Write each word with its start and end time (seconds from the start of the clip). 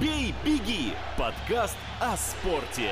«Бей, 0.00 0.34
беги»– 0.44 0.92
подкаст 1.16 1.76
о 2.00 2.16
спорте. 2.18 2.90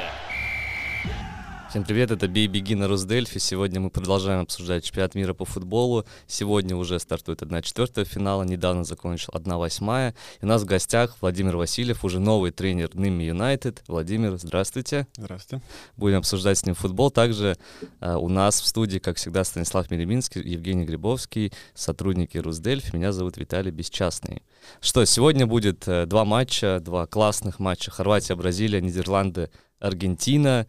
Всем 1.75 1.83
привет, 1.83 2.12
это 2.12 2.29
«Бей, 2.29 2.47
беги» 2.47 2.76
на 2.76 2.86
Росдельфи. 2.86 3.39
Сегодня 3.39 3.81
мы 3.81 3.91
продолжаем 3.91 4.42
обсуждать 4.42 4.84
чемпионат 4.84 5.17
мира 5.17 5.34
по 5.34 5.45
футболу. 5.45 6.07
Сегодня 6.29 6.77
уже 6.77 7.00
стартует 7.00 7.43
1-4 7.43 8.04
финала, 8.04 8.45
недавно 8.45 8.84
закончил 8.84 9.32
1-8. 9.32 10.14
И 10.41 10.45
у 10.45 10.46
нас 10.46 10.62
в 10.62 10.66
гостях 10.66 11.16
Владимир 11.20 11.56
Васильев, 11.56 12.05
уже 12.05 12.20
новый 12.20 12.52
тренер 12.52 12.95
Ними 12.95 13.24
Юнайтед. 13.24 13.82
Владимир, 13.88 14.37
здравствуйте. 14.37 15.09
Здравствуйте. 15.16 15.64
Будем 15.96 16.18
обсуждать 16.18 16.59
с 16.59 16.64
ним 16.64 16.77
футбол. 16.77 17.10
Также 17.10 17.56
э, 18.00 18.14
у 18.14 18.29
нас 18.29 18.61
в 18.61 18.66
студии, 18.68 19.00
как 19.00 19.16
всегда, 19.16 19.43
Станислав 19.43 19.91
Мереминский, 19.91 20.48
Евгений 20.48 20.84
Грибовский, 20.84 21.52
сотрудники 21.75 22.38
Русдельфи. 22.38 22.95
Меня 22.95 23.11
зовут 23.11 23.36
Виталий 23.36 23.72
Бесчастный. 23.72 24.45
Что, 24.80 25.04
сегодня 25.06 25.45
будет 25.48 25.88
э, 25.88 26.06
два 26.06 26.25
матча, 26.25 26.78
два 26.78 27.09
классных 27.09 27.59
матча. 27.59 27.91
Хорватия, 27.91 28.36
Бразилия, 28.36 28.80
Нидерланды, 28.80 29.50
Аргентина. 29.80 30.69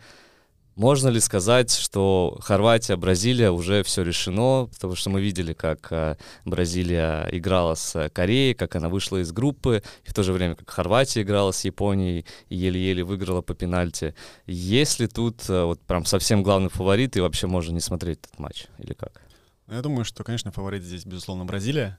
Можно 0.76 1.08
ли 1.08 1.22
сказать, 1.22 1.72
что 1.74 2.38
Хорватия, 2.42 2.98
Бразилия 2.98 3.50
уже 3.50 3.82
все 3.84 4.04
решено, 4.04 4.68
потому 4.74 4.96
что 4.96 5.10
мы 5.10 5.22
видели, 5.22 5.54
как 5.54 5.88
э, 5.92 6.18
Бразилия 6.44 7.30
играла 7.32 7.76
с 7.76 8.10
Кореей, 8.10 8.54
как 8.54 8.76
она 8.76 8.90
вышла 8.90 9.22
из 9.22 9.32
группы, 9.32 9.84
и 10.04 10.10
в 10.10 10.14
то 10.14 10.22
же 10.22 10.34
время, 10.34 10.56
как 10.56 10.70
Хорватия 10.70 11.22
играла 11.22 11.52
с 11.52 11.64
Японией 11.64 12.26
и 12.50 12.58
еле-еле 12.58 13.06
выиграла 13.06 13.42
по 13.42 13.54
пенальти. 13.54 14.16
Есть 14.48 15.00
ли 15.00 15.08
тут 15.08 15.50
э, 15.50 15.64
вот 15.64 15.80
прям 15.80 16.04
совсем 16.04 16.44
главный 16.44 16.70
фаворит, 16.70 17.16
и 17.16 17.22
вообще 17.22 17.48
можно 17.48 17.72
не 17.72 17.80
смотреть 17.80 18.20
этот 18.26 18.38
матч, 18.38 18.66
или 18.78 18.92
как? 18.94 19.22
Я 19.70 19.82
думаю, 19.82 20.04
что, 20.04 20.26
конечно, 20.26 20.52
фаворит 20.52 20.84
здесь, 20.84 21.06
безусловно, 21.06 21.46
Бразилия. 21.46 21.98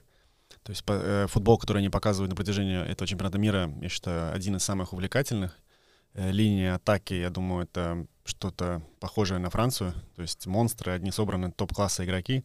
То 0.62 0.70
есть 0.70 0.84
э, 0.86 1.26
футбол, 1.30 1.56
который 1.56 1.78
они 1.78 1.88
показывают 1.88 2.28
на 2.30 2.36
протяжении 2.36 2.84
этого 2.86 3.08
чемпионата 3.08 3.38
мира, 3.38 3.72
я 3.80 3.88
считаю, 3.88 4.34
один 4.34 4.56
из 4.56 4.64
самых 4.64 4.92
увлекательных. 4.92 5.56
Э, 6.16 6.30
линия 6.30 6.74
атаки, 6.76 7.12
я 7.14 7.28
думаю, 7.28 7.64
это 7.64 8.06
что-то 8.24 8.82
похожее 9.00 9.38
на 9.38 9.50
Францию. 9.50 9.92
То 10.16 10.22
есть 10.22 10.46
монстры, 10.46 10.92
одни 10.92 11.12
собраны 11.12 11.52
топ-класса 11.52 12.04
игроки. 12.04 12.44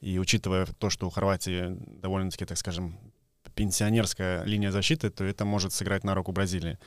И 0.00 0.18
учитывая 0.18 0.66
то, 0.66 0.90
что 0.90 1.06
у 1.06 1.10
Хорватии 1.10 1.76
довольно-таки, 2.02 2.44
так 2.44 2.58
скажем, 2.58 2.98
пенсионерская 3.54 4.44
линия 4.44 4.70
защиты, 4.70 5.10
то 5.10 5.24
это 5.24 5.44
может 5.44 5.72
сыграть 5.72 6.04
на 6.04 6.14
руку 6.14 6.32
Бразилии. 6.32 6.78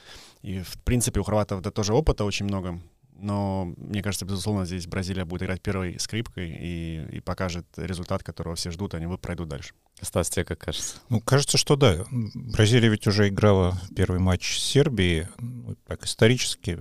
И, 0.43 0.61
в 0.61 0.77
принципе, 0.83 1.19
у 1.19 1.23
хорватов 1.23 1.59
это 1.59 1.71
тоже 1.71 1.93
опыта 1.93 2.23
очень 2.23 2.45
много. 2.45 2.79
Но 3.21 3.73
мне 3.77 4.01
кажется, 4.01 4.25
безусловно, 4.25 4.65
здесь 4.65 4.87
Бразилия 4.87 5.25
будет 5.25 5.43
играть 5.43 5.61
первой 5.61 5.99
скрипкой 5.99 6.49
и, 6.49 7.17
и 7.17 7.19
покажет 7.19 7.67
результат, 7.77 8.23
которого 8.23 8.55
все 8.55 8.71
ждут, 8.71 8.95
они 8.95 9.15
пройдут 9.17 9.47
дальше. 9.47 9.73
Стас, 10.01 10.29
тебе 10.29 10.43
как 10.43 10.59
кажется? 10.59 10.95
Ну, 11.09 11.21
кажется, 11.21 11.57
что 11.57 11.75
да. 11.75 12.05
Бразилия 12.09 12.89
ведь 12.89 13.05
уже 13.05 13.27
играла 13.27 13.79
первый 13.95 14.19
матч 14.19 14.57
с 14.57 14.63
Сербией, 14.63 15.27
ну, 15.37 15.75
так 15.85 16.03
исторически, 16.05 16.79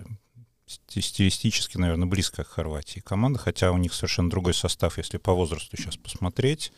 стилистически, 0.66 1.76
наверное, 1.76 2.06
близко 2.06 2.44
к 2.44 2.48
Хорватии 2.48 3.00
команда, 3.00 3.38
хотя 3.38 3.72
у 3.72 3.76
них 3.76 3.92
совершенно 3.92 4.30
другой 4.30 4.54
состав, 4.54 4.96
если 4.98 5.18
по 5.18 5.34
возрасту 5.34 5.76
сейчас 5.76 5.96
посмотреть. 5.96 6.72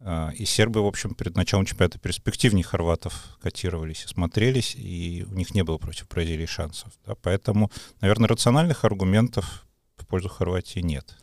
А, 0.00 0.30
и 0.36 0.44
сербы, 0.44 0.82
в 0.82 0.86
общем, 0.86 1.14
перед 1.14 1.36
началом 1.36 1.64
чемпионата 1.64 1.98
перспективнее 1.98 2.64
хорватов 2.64 3.36
котировались 3.40 4.04
смотрелись, 4.06 4.74
и 4.76 5.24
у 5.28 5.34
них 5.34 5.54
не 5.54 5.64
было 5.64 5.78
против 5.78 6.08
Бразилии 6.08 6.46
шансов. 6.46 6.92
Да? 7.06 7.14
Поэтому, 7.14 7.70
наверное, 8.00 8.28
рациональных 8.28 8.84
аргументов 8.84 9.66
в 9.96 10.06
пользу 10.06 10.28
Хорватии 10.28 10.80
нет. 10.80 11.16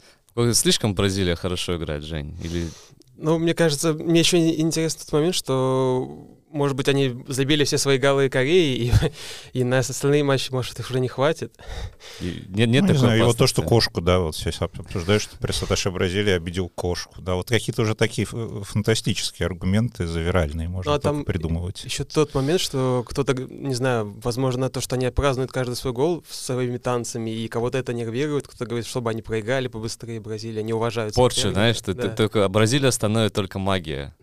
Слишком 0.54 0.96
Бразилия 0.96 1.36
хорошо 1.36 1.78
играет, 1.78 2.04
Жень? 2.04 2.38
Или... 2.44 2.70
Ну, 3.16 3.38
мне 3.38 3.54
кажется, 3.54 3.94
мне 3.94 4.20
еще 4.22 4.38
интересен 4.38 5.00
тот 5.00 5.12
момент, 5.14 5.36
что 5.36 6.34
может 6.54 6.78
быть, 6.78 6.88
они 6.88 7.24
забили 7.28 7.64
все 7.64 7.78
свои 7.78 7.98
голы 7.98 8.30
Кореи, 8.30 8.76
и, 8.76 8.92
и 9.60 9.64
на 9.64 9.80
остальные 9.80 10.24
матчи, 10.24 10.52
может, 10.52 10.80
их 10.80 10.90
уже 10.90 11.00
не 11.00 11.08
хватит. 11.08 11.54
И 12.22 12.46
нет, 12.48 12.70
нет 12.70 12.84
ну, 12.84 12.88
такой 12.90 13.00
знаю, 13.00 13.20
и 13.20 13.24
вот 13.24 13.38
то, 13.38 13.48
что 13.48 13.64
кошку, 13.64 14.02
да, 14.02 14.20
вот 14.20 14.36
все 14.36 14.52
обсуждают, 14.60 15.24
что 15.24 15.36
пресс-атташе 15.38 15.90
Бразилии 15.90 16.32
обидел 16.32 16.70
кошку. 16.70 17.22
Да, 17.22 17.34
вот 17.36 17.50
какие-то 17.50 17.82
уже 17.82 17.96
такие 17.96 18.26
фантастические 18.26 19.48
аргументы 19.48 20.06
завиральные 20.06 20.70
можно 20.70 20.92
ну, 20.92 20.98
а 20.98 21.00
там 21.00 21.26
придумывать. 21.26 21.84
Еще 21.84 22.04
тот 22.04 22.36
момент, 22.36 22.62
что 22.62 23.04
кто-то, 23.08 23.34
не 23.34 23.74
знаю, 23.74 24.16
возможно, 24.24 24.70
то, 24.70 24.80
что 24.80 24.96
они 24.96 25.10
празднуют 25.10 25.52
каждый 25.52 25.76
свой 25.76 25.92
гол 25.92 26.24
своими 26.30 26.78
танцами, 26.78 27.32
и 27.32 27.48
кого-то 27.48 27.80
это 27.80 27.94
нервирует, 27.94 28.48
кто-то 28.48 28.66
говорит, 28.68 28.86
чтобы 28.86 29.10
они 29.10 29.24
проиграли 29.24 29.68
побыстрее 29.68 30.20
Бразилия, 30.22 30.62
не 30.62 30.74
уважают. 30.74 31.16
Порчу, 31.16 31.52
знаешь, 31.52 31.78
что 31.78 31.96
да. 31.96 32.10
только 32.10 32.48
Бразилия 32.48 32.92
становится 33.04 33.36
только 33.36 33.60
магия. 33.60 34.14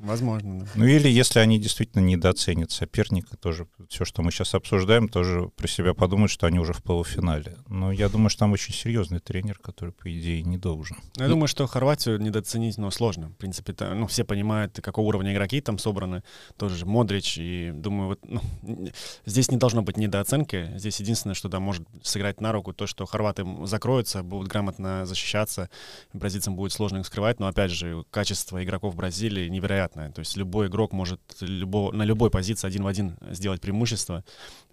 Возможно. 0.00 0.60
Да. 0.60 0.66
Ну 0.76 0.86
или 0.86 1.08
если 1.08 1.40
они 1.40 1.58
действительно 1.58 2.02
недооценят 2.02 2.70
соперника, 2.70 3.36
тоже 3.36 3.66
все, 3.88 4.04
что 4.04 4.22
мы 4.22 4.30
сейчас 4.30 4.54
обсуждаем, 4.54 5.08
тоже 5.08 5.50
про 5.56 5.66
себя 5.66 5.92
подумают, 5.92 6.30
что 6.30 6.46
они 6.46 6.60
уже 6.60 6.72
в 6.72 6.82
полуфинале. 6.82 7.56
Но 7.68 7.90
я 7.90 8.08
думаю, 8.08 8.30
что 8.30 8.40
там 8.40 8.52
очень 8.52 8.72
серьезный 8.72 9.18
тренер, 9.18 9.58
который, 9.58 9.92
по 9.92 10.08
идее, 10.08 10.42
не 10.42 10.56
должен. 10.56 10.96
Я 11.16 11.24
ну, 11.24 11.30
думаю, 11.30 11.48
что 11.48 11.66
Хорватию 11.66 12.20
недооценить, 12.20 12.78
но 12.78 12.90
сложно. 12.90 13.28
В 13.30 13.34
принципе, 13.34 13.72
-то, 13.72 13.92
ну, 13.94 14.06
все 14.06 14.24
понимают, 14.24 14.78
какого 14.80 15.06
уровня 15.06 15.32
игроки 15.32 15.60
там 15.60 15.78
собраны. 15.78 16.22
Тоже 16.56 16.76
же 16.76 16.86
Модрич. 16.86 17.36
И 17.38 17.72
думаю, 17.74 18.08
вот 18.08 18.20
ну, 18.24 18.40
здесь 19.26 19.50
не 19.50 19.56
должно 19.56 19.82
быть 19.82 19.96
недооценки. 19.96 20.70
Здесь 20.76 21.00
единственное, 21.00 21.34
что 21.34 21.48
да, 21.48 21.58
может 21.58 21.82
сыграть 22.02 22.40
на 22.40 22.52
руку, 22.52 22.72
то, 22.72 22.86
что 22.86 23.04
хорваты 23.04 23.44
закроются, 23.64 24.22
будут 24.22 24.48
грамотно 24.48 25.06
защищаться, 25.06 25.70
бразильцам 26.12 26.54
будет 26.54 26.72
сложно 26.72 26.98
их 26.98 27.06
скрывать. 27.06 27.40
Но 27.40 27.48
опять 27.48 27.72
же, 27.72 28.04
качество 28.10 28.62
игроков 28.62 28.94
Бразилии 28.94 29.48
невероятно 29.48 29.87
невероятное. 29.88 30.12
То 30.12 30.20
есть 30.20 30.36
любой 30.36 30.66
игрок 30.68 30.92
может 30.92 31.20
любо, 31.40 31.92
на 31.92 32.04
любой 32.04 32.30
позиции 32.30 32.66
один 32.66 32.82
в 32.82 32.86
один 32.86 33.16
сделать 33.30 33.60
преимущество. 33.60 34.24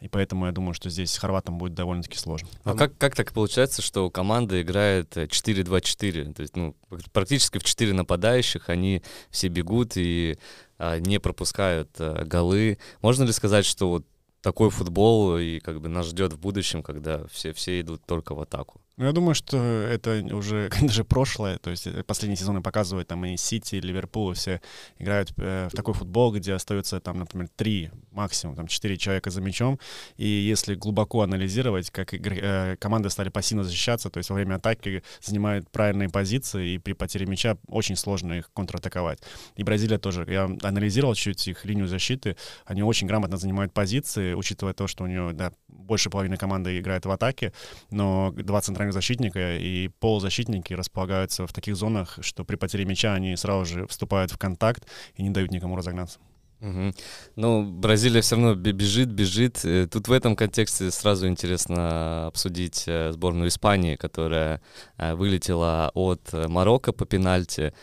И 0.02 0.08
поэтому 0.08 0.46
я 0.46 0.52
думаю, 0.52 0.74
что 0.74 0.90
здесь 0.90 1.18
хорватам 1.18 1.58
будет 1.58 1.74
довольно-таки 1.74 2.18
сложно. 2.18 2.50
А 2.64 2.74
как, 2.74 2.98
как 2.98 3.16
так 3.16 3.32
получается, 3.34 3.82
что 3.82 4.10
команда 4.10 4.62
играет 4.62 5.16
4-2-4? 5.16 6.34
То 6.34 6.42
есть, 6.42 6.56
ну, 6.56 6.76
практически 7.12 7.58
в 7.58 7.64
4 7.64 7.94
нападающих 7.94 8.70
они 8.70 9.02
все 9.30 9.48
бегут 9.48 9.94
и 9.98 10.38
а, 10.78 11.00
не 11.00 11.20
пропускают 11.20 11.90
а, 12.00 12.26
голы. 12.26 12.78
Можно 13.02 13.24
ли 13.24 13.32
сказать, 13.32 13.66
что 13.66 13.90
вот 13.90 14.06
такой 14.42 14.70
футбол 14.70 15.38
и 15.38 15.60
как 15.60 15.82
бы 15.82 15.90
нас 15.90 16.08
ждет 16.08 16.34
в 16.34 16.40
будущем, 16.40 16.84
когда 16.84 17.26
все, 17.28 17.52
все 17.54 17.82
идут 17.82 18.06
только 18.06 18.36
в 18.36 18.40
атаку? 18.42 18.82
Ну, 18.98 19.06
я 19.06 19.12
думаю, 19.12 19.36
что 19.36 19.58
это 19.58 20.24
уже 20.34 20.70
даже 20.82 21.04
прошлое. 21.04 21.58
То 21.58 21.70
есть 21.70 21.88
э, 21.88 22.04
последние 22.04 22.38
сезоны 22.38 22.62
показывают, 22.62 23.08
там 23.08 23.26
и 23.26 23.36
Сити, 23.36 23.76
и 23.76 23.82
Ливерпуль 23.82 24.36
все 24.36 24.62
играют 25.00 25.34
э, 25.38 25.68
в 25.70 25.76
такой 25.76 25.94
футбол, 25.94 26.34
где 26.34 26.54
остается 26.54 27.02
там, 27.02 27.20
например, 27.20 27.50
три, 27.56 27.92
максимум 28.12 28.56
там 28.56 28.68
четыре 28.68 28.98
человека 28.98 29.32
за 29.32 29.42
мячом. 29.42 29.80
И 30.16 30.28
если 30.28 30.76
глубоко 30.76 31.22
анализировать, 31.22 31.92
как 31.92 32.14
игры, 32.14 32.40
э, 32.42 32.76
команды 32.78 33.10
стали 33.10 33.30
пассивно 33.30 33.66
защищаться, 33.66 34.10
то 34.10 34.18
есть 34.20 34.30
во 34.30 34.36
время 34.36 34.56
атаки 34.56 35.04
занимают 35.22 35.70
правильные 35.70 36.10
позиции, 36.10 36.76
и 36.76 36.78
при 36.78 36.94
потере 36.94 37.26
мяча 37.26 37.58
очень 37.68 37.98
сложно 37.98 38.34
их 38.34 38.50
контратаковать. 38.54 39.20
И 39.58 39.64
Бразилия 39.64 39.98
тоже. 39.98 40.26
Я 40.28 40.46
анализировал 40.64 41.16
чуть 41.16 41.46
их 41.50 41.66
линию 41.66 41.88
защиты. 41.88 42.38
Они 42.66 42.82
очень 42.82 43.08
грамотно 43.08 43.38
занимают 43.38 43.74
позиции, 43.74 44.34
учитывая 44.34 44.74
то, 44.74 44.88
что 44.88 45.04
у 45.04 45.08
нее 45.08 45.32
да, 45.34 45.52
больше 45.68 46.10
половины 46.10 46.38
команды 46.38 46.80
играет 46.80 47.06
в 47.06 47.12
атаке, 47.12 47.54
но 47.92 48.32
два 48.32 48.62
центральных 48.62 48.85
центральных 48.86 48.94
защитника, 48.94 49.58
и 49.58 49.90
полузащитники 50.00 50.74
располагаются 50.74 51.46
в 51.48 51.54
таких 51.54 51.76
зонах, 51.76 52.20
что 52.22 52.44
при 52.44 52.56
потере 52.56 52.86
мяча 52.86 53.14
они 53.14 53.36
сразу 53.36 53.66
же 53.66 53.88
вступают 53.88 54.32
в 54.32 54.38
контакт 54.38 54.88
и 55.18 55.24
не 55.24 55.30
дают 55.30 55.52
никому 55.52 55.76
разогнаться. 55.76 56.20
Угу. 56.62 56.94
Ну, 57.36 57.64
Бразилия 57.64 58.22
все 58.22 58.36
равно 58.36 58.56
бежит, 58.56 59.10
бежит. 59.10 59.66
Э, 59.66 59.88
тут 59.88 60.08
в 60.08 60.12
этом 60.12 60.36
контексте 60.36 60.90
сразу 60.92 61.28
интересно 61.28 62.28
обсудить 62.28 62.86
э, 62.88 63.12
сборную 63.12 63.48
Испании, 63.48 63.96
которая 63.98 64.62
э, 64.98 65.16
вылетела 65.16 65.92
от 65.94 66.34
Марокко 66.34 66.94
по 66.94 67.06
пенальти. 67.06 67.74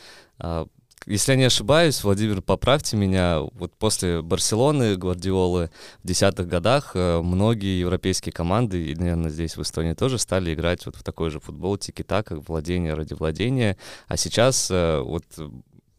Если 1.06 1.32
я 1.32 1.36
не 1.36 1.44
ошибаюсь, 1.44 2.04
Владимир, 2.04 2.42
поправьте 2.42 2.96
меня, 2.96 3.40
вот 3.40 3.74
после 3.76 4.22
Барселоны, 4.22 4.96
Гвардиолы 4.96 5.70
в 6.02 6.06
десятых 6.06 6.46
годах 6.46 6.92
э, 6.94 7.20
многие 7.20 7.80
европейские 7.80 8.32
команды, 8.32 8.86
и, 8.86 8.94
наверное, 8.94 9.30
здесь 9.30 9.56
в 9.56 9.62
Эстонии 9.62 9.94
тоже 9.94 10.18
стали 10.18 10.54
играть 10.54 10.86
вот 10.86 10.94
в 10.94 11.02
такой 11.02 11.30
же 11.30 11.40
футбол, 11.40 11.76
тики-така, 11.76 12.36
владение 12.36 12.94
ради 12.94 13.14
владения, 13.14 13.76
а 14.06 14.16
сейчас 14.16 14.70
э, 14.70 15.00
вот 15.00 15.24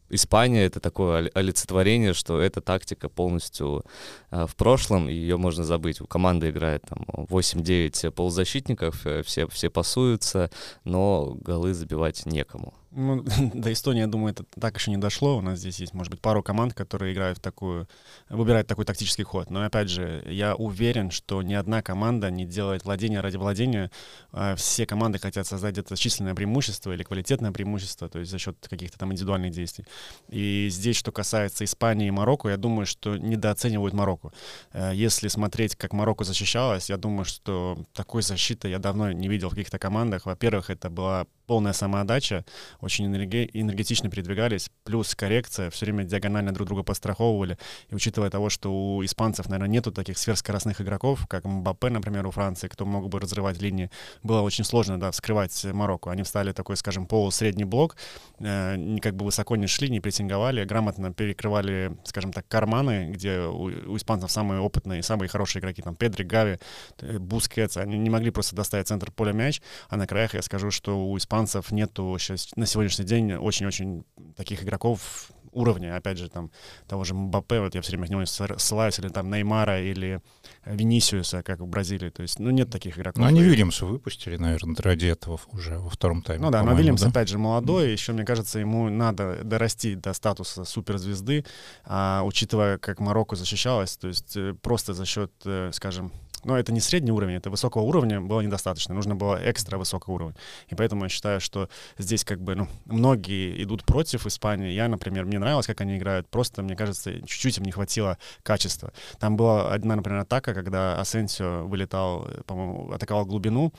Испания— 0.08 0.64
это 0.66 0.80
такое 0.80 1.30
олицетворение, 1.34 2.14
что 2.14 2.40
эта 2.40 2.62
тактика 2.62 3.10
полностью 3.10 3.84
э, 4.30 4.46
в 4.46 4.56
прошлом, 4.56 5.10
и 5.10 5.12
ее 5.12 5.36
можно 5.36 5.64
забыть. 5.64 6.00
У 6.00 6.06
команды 6.06 6.48
играет 6.48 6.82
там 6.88 7.04
8-9 7.08 8.10
полузащитников, 8.10 9.04
все, 9.24 9.48
все 9.48 9.70
пасуются, 9.70 10.50
но 10.84 11.36
голы 11.40 11.74
забивать 11.74 12.24
некому. 12.24 12.72
Ну, 12.96 13.24
до 13.54 13.72
Эстонии, 13.72 14.00
я 14.00 14.06
думаю, 14.06 14.32
это 14.32 14.44
так 14.60 14.76
еще 14.76 14.90
не 14.90 14.96
дошло. 14.96 15.38
У 15.38 15.40
нас 15.40 15.58
здесь 15.58 15.80
есть, 15.80 15.94
может 15.94 16.10
быть, 16.12 16.20
пару 16.20 16.42
команд, 16.42 16.74
которые 16.74 17.12
играют 17.12 17.38
в 17.38 17.40
такую, 17.40 17.88
выбирают 18.28 18.68
такой 18.68 18.84
тактический 18.84 19.24
ход. 19.24 19.50
Но, 19.50 19.64
опять 19.64 19.90
же, 19.90 20.22
я 20.28 20.54
уверен, 20.54 21.10
что 21.10 21.42
ни 21.42 21.54
одна 21.54 21.82
команда 21.82 22.30
не 22.30 22.46
делает 22.46 22.84
владение 22.84 23.20
ради 23.20 23.36
владения. 23.36 23.90
А 24.32 24.54
все 24.54 24.86
команды 24.86 25.18
хотят 25.18 25.46
создать 25.46 25.72
где-то 25.72 25.96
численное 25.96 26.34
преимущество 26.34 26.92
или 26.92 27.02
квалитетное 27.02 27.50
преимущество, 27.50 28.08
то 28.08 28.20
есть 28.20 28.30
за 28.30 28.38
счет 28.38 28.56
каких-то 28.68 28.98
там 28.98 29.12
индивидуальных 29.12 29.50
действий. 29.50 29.84
И 30.28 30.68
здесь, 30.70 30.96
что 30.96 31.10
касается 31.10 31.64
Испании 31.64 32.08
и 32.08 32.12
Марокко, 32.12 32.48
я 32.48 32.56
думаю, 32.56 32.86
что 32.86 33.16
недооценивают 33.16 33.94
Марокко. 33.94 34.32
Э, 34.72 34.92
если 34.94 35.26
смотреть, 35.28 35.74
как 35.74 35.92
Марокко 35.92 36.24
защищалась, 36.24 36.90
я 36.90 36.96
думаю, 36.96 37.24
что 37.24 37.76
такой 37.92 38.22
защиты 38.22 38.68
я 38.68 38.78
давно 38.78 39.10
не 39.10 39.28
видел 39.28 39.48
в 39.48 39.54
каких-то 39.54 39.78
командах. 39.78 40.26
Во-первых, 40.26 40.70
это 40.70 40.90
была 40.90 41.26
полная 41.46 41.72
самоотдача, 41.72 42.44
очень 42.80 43.06
энерги- 43.06 43.50
энергетично 43.52 44.10
передвигались, 44.10 44.70
плюс 44.84 45.14
коррекция, 45.14 45.70
все 45.70 45.86
время 45.86 46.04
диагонально 46.04 46.52
друг 46.52 46.68
друга 46.68 46.82
подстраховывали. 46.82 47.58
И 47.90 47.94
учитывая 47.94 48.30
того, 48.30 48.50
что 48.50 48.72
у 48.72 49.04
испанцев, 49.04 49.48
наверное, 49.48 49.68
нету 49.68 49.92
таких 49.92 50.18
сверхскоростных 50.18 50.80
игроков, 50.80 51.26
как 51.28 51.44
Мбаппе, 51.44 51.88
например, 51.90 52.26
у 52.26 52.30
Франции, 52.30 52.68
кто 52.68 52.84
мог 52.84 53.08
бы 53.08 53.20
разрывать 53.20 53.60
линии, 53.60 53.90
было 54.22 54.40
очень 54.40 54.64
сложно, 54.64 54.98
да, 54.98 55.10
вскрывать 55.10 55.64
Марокко. 55.64 56.10
Они 56.10 56.22
встали 56.22 56.52
такой, 56.52 56.76
скажем, 56.76 57.06
полусредний 57.06 57.64
блок, 57.64 57.96
э, 58.40 58.98
как 59.00 59.14
бы 59.14 59.24
высоко 59.24 59.56
не 59.56 59.66
шли, 59.66 59.90
не 59.90 60.00
прессинговали, 60.00 60.64
грамотно 60.64 61.12
перекрывали, 61.12 61.96
скажем 62.04 62.32
так, 62.32 62.46
карманы, 62.48 63.10
где 63.10 63.40
у, 63.40 63.64
у 63.64 63.96
испанцев 63.96 64.30
самые 64.30 64.60
опытные, 64.60 65.02
самые 65.02 65.28
хорошие 65.28 65.60
игроки, 65.60 65.82
там, 65.82 65.94
Педри, 65.94 66.24
Гави, 66.24 66.58
э, 67.00 67.18
Бускетс, 67.18 67.76
они 67.76 67.98
не 67.98 68.10
могли 68.10 68.30
просто 68.30 68.56
доставить 68.56 68.88
центр 68.88 69.10
поля 69.10 69.32
мяч, 69.32 69.60
а 69.88 69.96
на 69.96 70.06
краях 70.06 70.34
я 70.34 70.42
скажу, 70.42 70.70
что 70.70 71.06
у 71.06 71.16
испанцев 71.16 71.33
испанцев 71.34 71.72
нету 71.72 72.16
сейчас 72.18 72.50
на 72.56 72.66
сегодняшний 72.66 73.04
день 73.04 73.34
очень-очень 73.34 74.04
таких 74.36 74.62
игроков 74.62 75.30
уровня, 75.52 75.96
опять 75.96 76.18
же, 76.18 76.28
там, 76.28 76.50
того 76.88 77.04
же 77.04 77.14
Мбаппе, 77.14 77.60
вот 77.60 77.74
я 77.74 77.80
все 77.80 77.92
время 77.92 78.06
к 78.06 78.10
нему 78.10 78.26
ссылаюсь, 78.26 78.98
или 78.98 79.08
там 79.08 79.30
Неймара, 79.30 79.80
или 79.80 80.20
Винисиуса, 80.66 81.42
как 81.42 81.60
в 81.60 81.66
Бразилии, 81.66 82.10
то 82.10 82.22
есть, 82.22 82.40
ну, 82.40 82.50
нет 82.50 82.70
таких 82.70 82.98
игроков. 82.98 83.20
Ну, 83.20 83.26
они 83.26 83.40
Вильямса 83.40 83.86
выпустили, 83.86 84.36
наверное, 84.36 84.74
ради 84.82 85.06
этого 85.06 85.40
уже 85.52 85.78
во 85.78 85.90
втором 85.90 86.22
тайме. 86.22 86.44
Ну 86.44 86.50
да, 86.50 86.64
но 86.64 86.74
Вильямс, 86.74 87.02
да? 87.02 87.08
опять 87.08 87.28
же, 87.28 87.38
молодой, 87.38 87.92
еще, 87.92 88.12
мне 88.12 88.24
кажется, 88.24 88.58
ему 88.58 88.90
надо 88.90 89.44
дорасти 89.44 89.94
до 89.94 90.12
статуса 90.12 90.64
суперзвезды, 90.64 91.44
а 91.84 92.22
учитывая, 92.24 92.78
как 92.78 92.98
Марокко 92.98 93.36
защищалась, 93.36 93.96
то 93.96 94.08
есть 94.08 94.36
э, 94.36 94.54
просто 94.60 94.92
за 94.92 95.04
счет, 95.04 95.30
э, 95.44 95.70
скажем, 95.72 96.12
но 96.44 96.58
это 96.58 96.72
не 96.72 96.80
средний 96.80 97.12
уровень, 97.12 97.34
это 97.34 97.50
высокого 97.50 97.82
уровня 97.82 98.20
было 98.20 98.40
недостаточно. 98.40 98.94
Нужно 98.94 99.14
было 99.14 99.38
экстра 99.42 99.78
высокого 99.78 100.14
уровня. 100.14 100.36
И 100.68 100.74
поэтому 100.74 101.04
я 101.04 101.08
считаю, 101.08 101.40
что 101.40 101.68
здесь 101.98 102.24
как 102.24 102.40
бы, 102.40 102.54
ну, 102.54 102.68
многие 102.84 103.62
идут 103.62 103.84
против 103.84 104.26
Испании. 104.26 104.72
Я, 104.72 104.88
например, 104.88 105.24
мне 105.24 105.38
нравилось, 105.38 105.66
как 105.66 105.80
они 105.80 105.96
играют. 105.96 106.28
Просто, 106.28 106.62
мне 106.62 106.76
кажется, 106.76 107.20
чуть-чуть 107.26 107.58
им 107.58 107.64
не 107.64 107.72
хватило 107.72 108.18
качества. 108.42 108.92
Там 109.18 109.36
была 109.36 109.72
одна, 109.72 109.96
например, 109.96 110.20
атака, 110.20 110.54
когда 110.54 111.00
Асенсио 111.00 111.66
вылетал, 111.66 112.28
по-моему, 112.46 112.92
атаковал 112.92 113.26
глубину, 113.26 113.72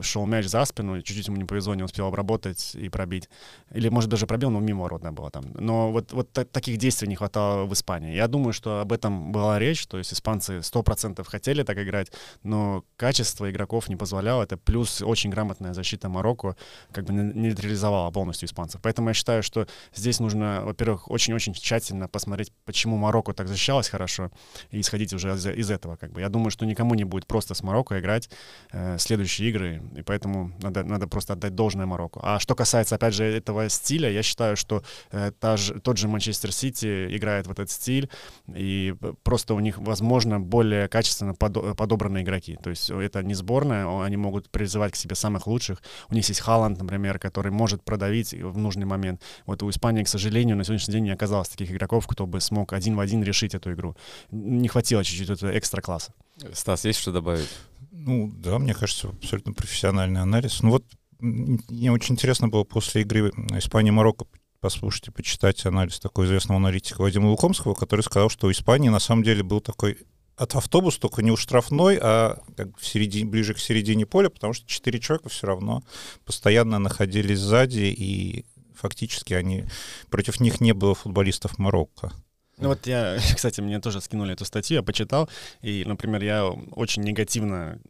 шел 0.00 0.26
мяч 0.26 0.46
за 0.46 0.64
спину, 0.64 1.02
чуть-чуть 1.02 1.28
ему 1.28 1.36
не 1.36 1.44
повезло, 1.44 1.74
не 1.74 1.82
успел 1.82 2.06
обработать 2.06 2.74
и 2.74 2.88
пробить. 2.88 3.28
Или, 3.72 3.88
может, 3.88 4.10
даже 4.10 4.26
пробил, 4.26 4.50
но 4.50 4.60
мимо 4.60 4.82
ворот 4.82 5.02
было 5.12 5.30
там. 5.30 5.44
Но 5.54 5.92
вот, 5.92 6.12
вот 6.12 6.32
таких 6.32 6.78
действий 6.78 7.08
не 7.08 7.16
хватало 7.16 7.66
в 7.66 7.72
Испании. 7.72 8.14
Я 8.14 8.28
думаю, 8.28 8.52
что 8.52 8.80
об 8.80 8.92
этом 8.92 9.32
была 9.32 9.58
речь, 9.58 9.86
то 9.86 9.98
есть 9.98 10.12
испанцы 10.12 10.58
100% 10.58 11.24
хотели 11.28 11.62
так 11.62 11.78
играть, 11.78 12.05
играть, 12.06 12.12
но 12.42 12.84
качество 12.96 13.50
игроков 13.50 13.88
не 13.88 13.96
позволяло 13.96 14.42
это, 14.42 14.56
плюс 14.56 15.02
очень 15.02 15.30
грамотная 15.30 15.74
защита 15.74 16.08
Марокко 16.08 16.56
как 16.92 17.04
бы 17.04 17.12
нейтрализовала 17.12 18.10
полностью 18.10 18.46
испанцев. 18.46 18.80
Поэтому 18.82 19.08
я 19.08 19.14
считаю, 19.14 19.42
что 19.42 19.66
здесь 19.94 20.20
нужно, 20.20 20.62
во-первых, 20.64 21.10
очень-очень 21.10 21.54
тщательно 21.54 22.08
посмотреть, 22.08 22.52
почему 22.64 22.96
Марокко 22.96 23.32
так 23.32 23.48
защищалось 23.48 23.88
хорошо, 23.88 24.30
и 24.70 24.80
исходить 24.80 25.12
уже 25.12 25.34
из, 25.34 25.46
из 25.46 25.70
этого. 25.70 25.96
Как 25.96 26.12
бы. 26.12 26.20
Я 26.20 26.28
думаю, 26.28 26.50
что 26.50 26.66
никому 26.66 26.94
не 26.94 27.04
будет 27.04 27.26
просто 27.26 27.54
с 27.54 27.62
Марокко 27.62 27.98
играть 27.98 28.30
э, 28.72 28.98
следующие 28.98 29.48
игры, 29.48 29.82
и 29.96 30.02
поэтому 30.02 30.52
надо, 30.62 30.84
надо 30.84 31.06
просто 31.06 31.32
отдать 31.32 31.54
должное 31.54 31.86
Марокко. 31.86 32.20
А 32.22 32.38
что 32.38 32.54
касается, 32.54 32.94
опять 32.94 33.14
же, 33.14 33.24
этого 33.24 33.68
стиля, 33.68 34.10
я 34.10 34.22
считаю, 34.22 34.56
что 34.56 34.82
э, 35.12 35.32
та 35.38 35.56
же, 35.56 35.80
тот 35.80 35.98
же 35.98 36.08
Манчестер 36.08 36.52
Сити 36.52 37.16
играет 37.16 37.46
в 37.46 37.50
этот 37.50 37.70
стиль, 37.70 38.08
и 38.54 38.94
просто 39.22 39.54
у 39.54 39.60
них, 39.60 39.78
возможно, 39.78 40.40
более 40.40 40.88
качественно 40.88 41.32
подо- 41.32 41.74
подобно 41.96 42.06
подобранные 42.06 42.22
игроки. 42.22 42.58
То 42.62 42.70
есть 42.70 42.90
это 42.90 43.22
не 43.22 43.34
сборная, 43.34 44.04
они 44.04 44.16
могут 44.16 44.48
призывать 44.50 44.92
к 44.92 44.96
себе 44.96 45.14
самых 45.14 45.46
лучших. 45.46 45.82
У 46.10 46.14
них 46.14 46.28
есть 46.28 46.40
Халанд, 46.40 46.78
например, 46.78 47.18
который 47.18 47.50
может 47.50 47.82
продавить 47.82 48.32
в 48.32 48.58
нужный 48.58 48.86
момент. 48.86 49.22
Вот 49.46 49.62
у 49.62 49.70
Испании, 49.70 50.04
к 50.04 50.08
сожалению, 50.08 50.56
на 50.56 50.64
сегодняшний 50.64 50.94
день 50.94 51.04
не 51.04 51.10
оказалось 51.10 51.48
таких 51.48 51.70
игроков, 51.70 52.06
кто 52.06 52.26
бы 52.26 52.40
смог 52.40 52.72
один 52.72 52.96
в 52.96 53.00
один 53.00 53.22
решить 53.22 53.54
эту 53.54 53.72
игру. 53.72 53.96
Не 54.30 54.68
хватило 54.68 55.04
чуть-чуть 55.04 55.30
этого 55.30 55.58
экстра 55.58 55.80
класса. 55.80 56.12
Стас, 56.52 56.84
есть 56.84 57.00
что 57.00 57.12
добавить? 57.12 57.48
Ну 57.90 58.32
да, 58.36 58.58
мне 58.58 58.74
кажется, 58.74 59.08
абсолютно 59.08 59.52
профессиональный 59.52 60.20
анализ. 60.20 60.62
Ну 60.62 60.70
вот 60.70 60.84
мне 61.18 61.90
очень 61.90 62.14
интересно 62.14 62.48
было 62.48 62.64
после 62.64 63.02
игры 63.02 63.30
Испания-Марокко 63.56 64.26
послушать 64.60 65.08
и 65.08 65.10
почитать 65.10 65.64
анализ 65.66 65.98
такого 65.98 66.24
известного 66.26 66.58
аналитика 66.60 67.00
Вадима 67.00 67.28
Лукомского, 67.28 67.74
который 67.74 68.02
сказал, 68.02 68.28
что 68.28 68.48
у 68.48 68.50
Испании 68.50 68.88
на 68.88 68.98
самом 68.98 69.22
деле 69.22 69.42
был 69.42 69.60
такой 69.60 69.98
от 70.36 70.54
автобуса, 70.54 71.00
только 71.00 71.22
не 71.22 71.30
у 71.30 71.36
штрафной, 71.36 71.98
а 72.00 72.38
как 72.56 72.76
в 72.78 72.86
середине, 72.86 73.24
ближе 73.24 73.54
к 73.54 73.58
середине 73.58 74.06
поля, 74.06 74.28
потому 74.28 74.52
что 74.52 74.66
четыре 74.66 75.00
человека 75.00 75.28
все 75.28 75.46
равно 75.46 75.82
постоянно 76.24 76.78
находились 76.78 77.38
сзади, 77.38 77.94
и 77.96 78.44
фактически 78.74 79.32
они 79.34 79.64
против 80.10 80.40
них 80.40 80.60
не 80.60 80.72
было 80.74 80.94
футболистов 80.94 81.58
Марокко. 81.58 82.12
Ну 82.58 82.68
вот 82.68 82.86
я, 82.86 83.18
кстати, 83.34 83.60
мне 83.60 83.80
тоже 83.80 84.00
скинули 84.00 84.34
эту 84.34 84.44
статью, 84.44 84.76
я 84.76 84.82
почитал, 84.82 85.28
и, 85.62 85.84
например, 85.86 86.22
я 86.22 86.46
очень 86.46 87.02
негативно 87.02 87.80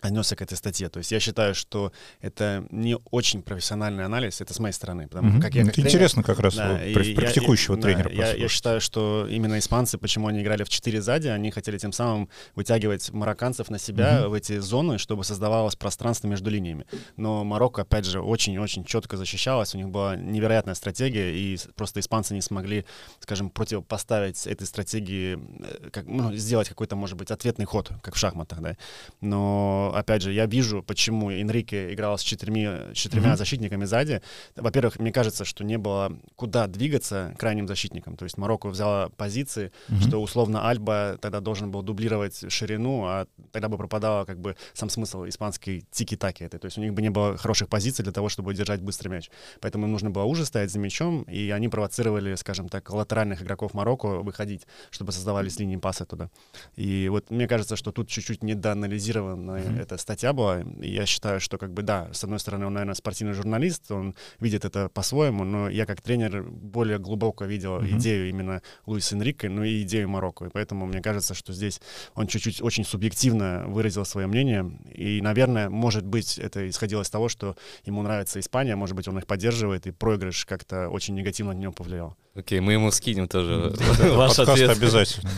отнесся 0.00 0.36
к 0.36 0.42
этой 0.42 0.56
статье. 0.56 0.88
То 0.88 0.98
есть 0.98 1.12
я 1.12 1.20
считаю, 1.20 1.54
что 1.54 1.92
это 2.20 2.64
не 2.70 2.98
очень 3.10 3.42
профессиональный 3.42 4.04
анализ, 4.04 4.40
это 4.40 4.54
с 4.54 4.58
моей 4.58 4.72
стороны. 4.72 5.08
Потому, 5.08 5.38
mm-hmm. 5.38 5.42
как 5.42 5.54
я, 5.54 5.62
как 5.62 5.72
это 5.72 5.74
тренер, 5.74 5.88
интересно 5.88 6.22
как 6.22 6.38
раз 6.38 6.54
да, 6.54 6.80
практикующего 6.94 7.76
я, 7.76 7.82
тренера. 7.82 8.08
Да, 8.08 8.14
я, 8.14 8.34
я 8.34 8.48
считаю, 8.48 8.80
что 8.80 9.26
именно 9.28 9.58
испанцы, 9.58 9.98
почему 9.98 10.28
они 10.28 10.42
играли 10.42 10.64
в 10.64 10.68
4 10.68 11.00
сзади, 11.00 11.28
они 11.28 11.50
хотели 11.50 11.78
тем 11.78 11.92
самым 11.92 12.28
вытягивать 12.54 13.10
марокканцев 13.12 13.70
на 13.70 13.78
себя 13.78 14.20
mm-hmm. 14.20 14.28
в 14.28 14.34
эти 14.34 14.58
зоны, 14.58 14.98
чтобы 14.98 15.24
создавалось 15.24 15.76
пространство 15.76 16.28
между 16.28 16.50
линиями. 16.50 16.86
Но 17.16 17.44
Марокко, 17.44 17.82
опять 17.82 18.04
же, 18.04 18.20
очень-очень 18.20 18.84
четко 18.84 19.16
защищалась, 19.16 19.74
у 19.74 19.78
них 19.78 19.88
была 19.88 20.16
невероятная 20.16 20.74
стратегия, 20.74 21.34
и 21.34 21.58
просто 21.74 22.00
испанцы 22.00 22.34
не 22.34 22.42
смогли, 22.42 22.84
скажем, 23.20 23.50
противопоставить 23.50 24.46
этой 24.46 24.66
стратегии, 24.66 25.38
э, 25.60 25.90
как, 25.90 26.06
ну, 26.06 26.34
сделать 26.34 26.68
какой-то, 26.68 26.96
может 26.96 27.16
быть, 27.16 27.30
ответный 27.30 27.64
ход, 27.64 27.90
как 28.02 28.14
в 28.14 28.18
шахматах, 28.18 28.60
да. 28.60 28.76
Но 29.20 29.85
опять 29.94 30.22
же, 30.22 30.32
я 30.32 30.46
вижу, 30.46 30.82
почему 30.82 31.30
Энрике 31.30 31.92
играл 31.92 32.18
с 32.18 32.22
четырьмя, 32.22 32.92
четырьмя 32.94 33.32
mm-hmm. 33.32 33.36
защитниками 33.36 33.84
сзади. 33.84 34.22
Во-первых, 34.54 34.98
мне 34.98 35.12
кажется, 35.12 35.44
что 35.44 35.64
не 35.64 35.78
было 35.78 36.18
куда 36.36 36.66
двигаться 36.66 37.34
крайним 37.38 37.68
защитникам. 37.68 38.16
То 38.16 38.24
есть 38.24 38.38
Марокко 38.38 38.68
взяла 38.68 39.08
позиции, 39.10 39.72
mm-hmm. 39.88 40.08
что 40.08 40.22
условно 40.22 40.68
Альба 40.68 41.18
тогда 41.20 41.40
должен 41.40 41.70
был 41.70 41.82
дублировать 41.82 42.50
ширину, 42.50 43.04
а 43.04 43.26
тогда 43.52 43.68
бы 43.68 43.76
пропадала 43.76 44.24
как 44.24 44.40
бы 44.40 44.56
сам 44.72 44.88
смысл 44.88 45.26
испанской 45.26 45.84
тики-таки 45.90 46.44
этой. 46.44 46.58
То 46.58 46.66
есть 46.66 46.78
у 46.78 46.80
них 46.80 46.94
бы 46.94 47.02
не 47.02 47.10
было 47.10 47.36
хороших 47.36 47.68
позиций 47.68 48.02
для 48.02 48.12
того, 48.12 48.28
чтобы 48.28 48.54
держать 48.54 48.80
быстрый 48.80 49.08
мяч. 49.08 49.30
Поэтому 49.60 49.86
им 49.86 49.92
нужно 49.92 50.10
было 50.10 50.24
уже 50.24 50.44
стоять 50.44 50.70
за 50.70 50.78
мячом, 50.78 51.22
и 51.22 51.50
они 51.50 51.68
провоцировали, 51.68 52.34
скажем 52.34 52.68
так, 52.68 52.90
латеральных 52.90 53.42
игроков 53.42 53.74
Марокко 53.74 54.06
выходить, 54.22 54.66
чтобы 54.90 55.12
создавались 55.12 55.58
линии 55.58 55.76
паса 55.76 56.04
туда. 56.04 56.30
И 56.76 57.08
вот 57.10 57.30
мне 57.30 57.48
кажется, 57.48 57.76
что 57.76 57.92
тут 57.92 58.08
чуть-чуть 58.08 58.42
недоанализировано 58.42 59.75
mm-hmm 59.76 59.86
эта 59.86 59.96
статья 59.98 60.32
была. 60.32 60.60
И 60.60 60.90
я 60.90 61.06
считаю, 61.06 61.40
что 61.40 61.58
как 61.58 61.72
бы 61.72 61.82
да, 61.82 62.08
с 62.12 62.24
одной 62.24 62.38
стороны, 62.38 62.66
он, 62.66 62.74
наверное, 62.74 62.94
спортивный 62.94 63.34
журналист, 63.34 63.90
он 63.90 64.14
видит 64.40 64.64
это 64.64 64.88
по-своему, 64.88 65.44
но 65.44 65.68
я 65.68 65.86
как 65.86 66.02
тренер 66.02 66.42
более 66.42 66.98
глубоко 66.98 67.44
видел 67.44 67.78
mm-hmm. 67.78 67.98
идею 67.98 68.28
именно 68.28 68.62
Луиса 68.86 69.14
Энрике, 69.14 69.48
ну 69.48 69.62
и 69.62 69.82
идею 69.82 70.08
Марокко. 70.08 70.46
И 70.46 70.50
поэтому 70.50 70.86
мне 70.86 71.00
кажется, 71.00 71.34
что 71.34 71.52
здесь 71.52 71.80
он 72.14 72.26
чуть-чуть 72.26 72.62
очень 72.62 72.84
субъективно 72.84 73.64
выразил 73.66 74.04
свое 74.04 74.26
мнение. 74.26 74.70
И, 74.92 75.20
наверное, 75.20 75.70
может 75.70 76.04
быть, 76.04 76.38
это 76.38 76.68
исходило 76.68 77.02
из 77.02 77.10
того, 77.10 77.28
что 77.28 77.56
ему 77.84 78.02
нравится 78.02 78.40
Испания, 78.40 78.76
может 78.76 78.96
быть, 78.96 79.08
он 79.08 79.18
их 79.18 79.26
поддерживает, 79.26 79.86
и 79.86 79.92
проигрыш 79.92 80.44
как-то 80.44 80.88
очень 80.88 81.14
негативно 81.14 81.52
на 81.52 81.58
него 81.58 81.72
повлиял. 81.72 82.16
Окей, 82.36 82.60
мы 82.60 82.74
ему 82.74 82.90
скинем 82.90 83.28
тоже 83.28 83.72
ваш 84.12 84.38
ответ. 84.38 84.70
обязательно. 84.70 85.30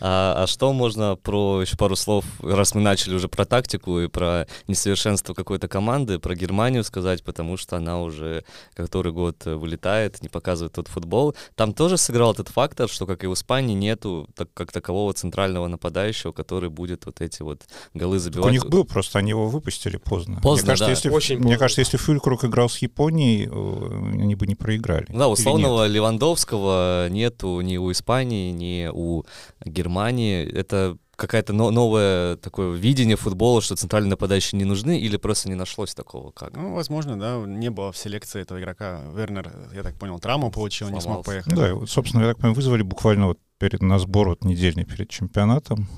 А, 0.00 0.44
а 0.44 0.46
что 0.46 0.72
можно 0.72 1.16
про 1.16 1.62
еще 1.62 1.76
пару 1.76 1.96
слов, 1.96 2.24
раз 2.40 2.74
мы 2.76 2.80
начали 2.80 3.14
уже 3.14 3.28
про 3.28 3.44
тактику 3.44 3.98
и 3.98 4.06
про 4.06 4.46
несовершенство 4.68 5.34
какой-то 5.34 5.66
команды, 5.66 6.20
про 6.20 6.36
Германию 6.36 6.84
сказать, 6.84 7.24
потому 7.24 7.56
что 7.56 7.76
она 7.76 8.00
уже 8.00 8.44
который 8.74 9.12
год 9.12 9.44
вылетает, 9.44 10.22
не 10.22 10.28
показывает 10.28 10.74
тот 10.74 10.86
футбол. 10.86 11.34
Там 11.56 11.72
тоже 11.72 11.96
сыграл 11.96 12.32
этот 12.32 12.48
фактор, 12.48 12.88
что, 12.88 13.06
как 13.06 13.24
и 13.24 13.26
в 13.26 13.34
Испании, 13.34 13.74
нету 13.74 14.28
так, 14.36 14.48
как 14.54 14.70
такового 14.70 15.12
центрального 15.12 15.66
нападающего, 15.66 16.30
который 16.32 16.70
будет 16.70 17.06
вот 17.06 17.20
эти 17.20 17.42
вот 17.42 17.62
голы 17.94 18.18
Так 18.18 18.22
забивать. 18.24 18.46
у 18.46 18.50
них 18.50 18.66
был, 18.68 18.84
просто 18.84 19.18
они 19.18 19.30
его 19.30 19.48
выпустили 19.48 19.96
поздно. 19.96 20.40
Поздно, 20.40 20.72
мне 20.72 20.78
кажется, 20.78 20.84
да. 20.86 20.90
если, 20.90 21.08
Очень 21.10 21.36
мне 21.36 21.44
поздно. 21.44 21.58
кажется, 21.58 21.80
если 21.80 21.96
Фюлькруг 21.96 22.44
играл 22.44 22.68
с 22.68 22.78
Японией, 22.78 23.48
э, 23.50 24.22
они 24.22 24.36
бы 24.36 24.46
не 24.46 24.54
проиграли. 24.54 25.06
Да, 25.08 25.26
Или 25.48 25.56
условного 25.56 25.86
Левандовского 25.86 27.08
нету 27.10 27.60
ни 27.60 27.76
у 27.76 27.90
Испании, 27.92 28.50
ни 28.52 28.88
у 28.92 29.24
Германии. 29.64 30.44
Это 30.46 30.96
какая-то 31.16 31.52
но- 31.52 31.70
новое 31.72 32.36
такое 32.36 32.76
видение 32.76 33.16
футбола, 33.16 33.60
что 33.60 33.74
центральные 33.74 34.10
нападающие 34.10 34.56
не 34.58 34.64
нужны, 34.64 35.00
или 35.00 35.16
просто 35.16 35.48
не 35.48 35.56
нашлось 35.56 35.94
такого 35.94 36.30
как? 36.30 36.54
Ну, 36.56 36.74
возможно, 36.74 37.18
да, 37.18 37.42
не 37.44 37.70
было 37.70 37.90
в 37.90 37.96
селекции 37.96 38.40
этого 38.42 38.60
игрока. 38.60 39.00
Вернер, 39.14 39.52
я 39.74 39.82
так 39.82 39.96
понял, 39.96 40.20
травму 40.20 40.50
получил, 40.52 40.86
не 40.88 41.00
смог 41.00 41.02
Сломался. 41.24 41.30
поехать. 41.30 41.54
Да, 41.54 41.74
вот, 41.74 41.90
собственно, 41.90 42.22
я 42.22 42.28
так 42.28 42.36
понимаю, 42.36 42.54
вызвали 42.54 42.82
буквально 42.82 43.26
вот 43.26 43.38
перед, 43.58 43.82
на 43.82 43.98
сбор 43.98 44.28
вот 44.28 44.44
недельный 44.44 44.84
перед 44.84 45.10
чемпионатом. 45.10 45.88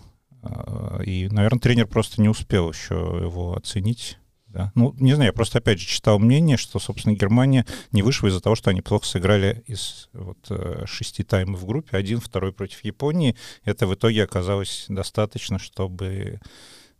А, 0.43 1.01
И, 1.05 1.29
наверное, 1.29 1.61
тренер 1.61 1.87
просто 1.87 2.23
не 2.23 2.31
успел 2.31 2.71
еще 2.71 2.95
его 2.95 3.55
оценить. 3.55 4.17
Да. 4.53 4.73
Ну, 4.75 4.95
не 4.99 5.15
знаю, 5.15 5.29
я 5.29 5.33
просто 5.33 5.59
опять 5.59 5.79
же 5.79 5.87
читал 5.87 6.19
мнение, 6.19 6.57
что, 6.57 6.81
собственно, 6.81 7.15
Германия 7.15 7.67
не 7.93 8.03
вышла 8.03 8.27
из-за 8.27 8.41
того, 8.41 8.57
что 8.57 8.71
они 8.71 8.81
плохо 8.81 9.07
сыграли 9.07 9.63
из 9.67 10.09
вот, 10.13 10.39
э, 10.51 10.85
шести 10.87 11.23
таймов 11.23 11.61
в 11.61 11.67
группе, 11.67 11.97
один, 11.97 12.21
второй 12.21 12.53
против 12.53 12.85
Японии. 12.85 13.37
Это 13.65 13.87
в 13.87 13.95
итоге 13.95 14.25
оказалось 14.25 14.87
достаточно, 14.89 15.61
чтобы 15.61 16.41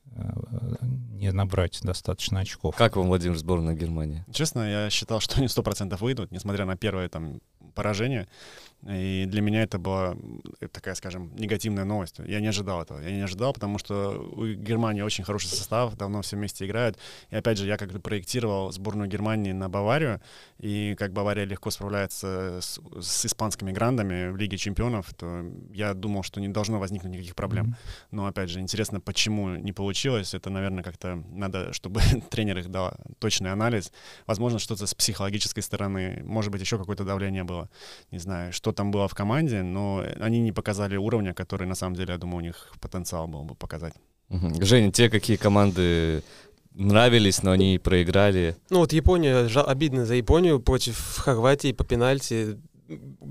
э, 0.05 0.33
не 0.83 1.33
набрать 1.33 1.81
достаточно 1.83 2.39
очков. 2.39 2.77
Как 2.77 2.97
вам, 2.97 3.09
Владимир, 3.09 3.37
сборная 3.37 3.75
Германии? 3.75 4.25
Честно, 4.33 4.71
я 4.71 4.91
считал, 4.91 5.19
что 5.19 5.39
они 5.39 5.49
сто 5.49 5.65
процентов 5.65 6.03
выйдут, 6.03 6.31
несмотря 6.31 6.67
на 6.67 6.77
первое 6.77 7.09
там 7.09 7.41
поражение. 7.75 8.29
И 8.89 9.25
для 9.27 9.43
меня 9.43 9.63
это 9.63 9.79
была 9.79 10.17
такая, 10.73 10.95
скажем, 10.95 11.35
негативная 11.37 11.85
новость. 11.85 12.19
Я 12.27 12.41
не 12.41 12.47
ожидал 12.47 12.83
этого. 12.83 13.01
Я 13.01 13.11
не 13.11 13.21
ожидал, 13.21 13.53
потому 13.53 13.79
что 13.79 14.11
у 14.33 14.47
Германии 14.47 15.03
очень 15.03 15.25
хороший 15.25 15.49
состав, 15.49 15.97
давно 15.97 16.23
все 16.23 16.37
вместе 16.37 16.67
играют. 16.67 16.99
И 17.31 17.37
опять 17.37 17.59
же, 17.59 17.67
я 17.67 17.77
как 17.77 17.93
бы 17.93 18.01
проектировал 18.01 18.73
сборную 18.73 19.09
Германии 19.09 19.53
на 19.53 19.69
Баварию, 19.69 20.21
и 20.59 20.95
как 20.99 21.13
Бавария 21.13 21.45
легко 21.45 21.71
справляется 21.71 22.59
с, 22.61 22.81
с 23.01 23.27
испанскими 23.27 23.73
грандами 23.73 24.31
в 24.31 24.37
Лиге 24.37 24.57
чемпионов, 24.57 25.13
то 25.15 25.45
я 25.73 25.93
думал, 25.95 26.23
что 26.23 26.41
не 26.41 26.49
должно 26.49 26.79
возникнуть 26.79 27.13
никаких 27.13 27.35
проблем. 27.35 27.77
Но 28.11 28.27
опять 28.27 28.49
же, 28.49 28.61
интересно, 28.61 29.01
почему 29.01 29.57
не 29.57 29.73
получилось. 29.73 30.35
Это, 30.35 30.51
наверное, 30.51 30.83
как-то 30.83 31.23
надо, 31.31 31.73
чтобы 31.75 32.01
тренер 32.31 32.59
их 32.59 32.71
дал 32.71 32.93
точный 33.19 33.53
анализ. 33.53 33.93
Возможно, 34.27 34.59
что-то 34.59 34.87
с 34.87 34.95
психологической 34.95 35.63
стороны, 35.63 36.23
может 36.25 36.51
быть, 36.51 36.61
еще 36.61 36.79
какое-то 36.79 37.05
давление 37.05 37.45
было. 37.45 37.69
Не 38.11 38.19
знаю, 38.19 38.53
что 38.53 38.70
там 38.73 38.91
было 38.91 39.07
в 39.09 39.15
команде, 39.15 39.63
но 39.63 40.05
они 40.21 40.41
не 40.41 40.53
показали 40.53 40.97
уровня, 40.97 41.35
который, 41.35 41.67
на 41.67 41.75
самом 41.75 41.97
деле, 41.97 42.13
я 42.13 42.19
думаю, 42.19 42.39
у 42.39 42.47
них 42.47 42.73
потенциал 42.81 43.27
был 43.29 43.45
бы 43.45 43.55
показать. 43.55 43.95
Мгм. 44.29 44.63
Женя, 44.63 44.93
те, 44.93 45.09
какие 45.11 45.37
команды 45.37 46.23
нравились, 46.75 47.43
но 47.43 47.51
они 47.51 47.79
проиграли. 47.83 48.57
Ну 48.71 48.79
вот 48.79 48.93
Япония, 48.93 49.47
жа- 49.49 49.65
обидно 49.65 50.07
за 50.07 50.15
Японию 50.15 50.61
против 50.61 50.97
Хорватии 51.19 51.73
по 51.73 51.85
пенальти. 51.85 52.59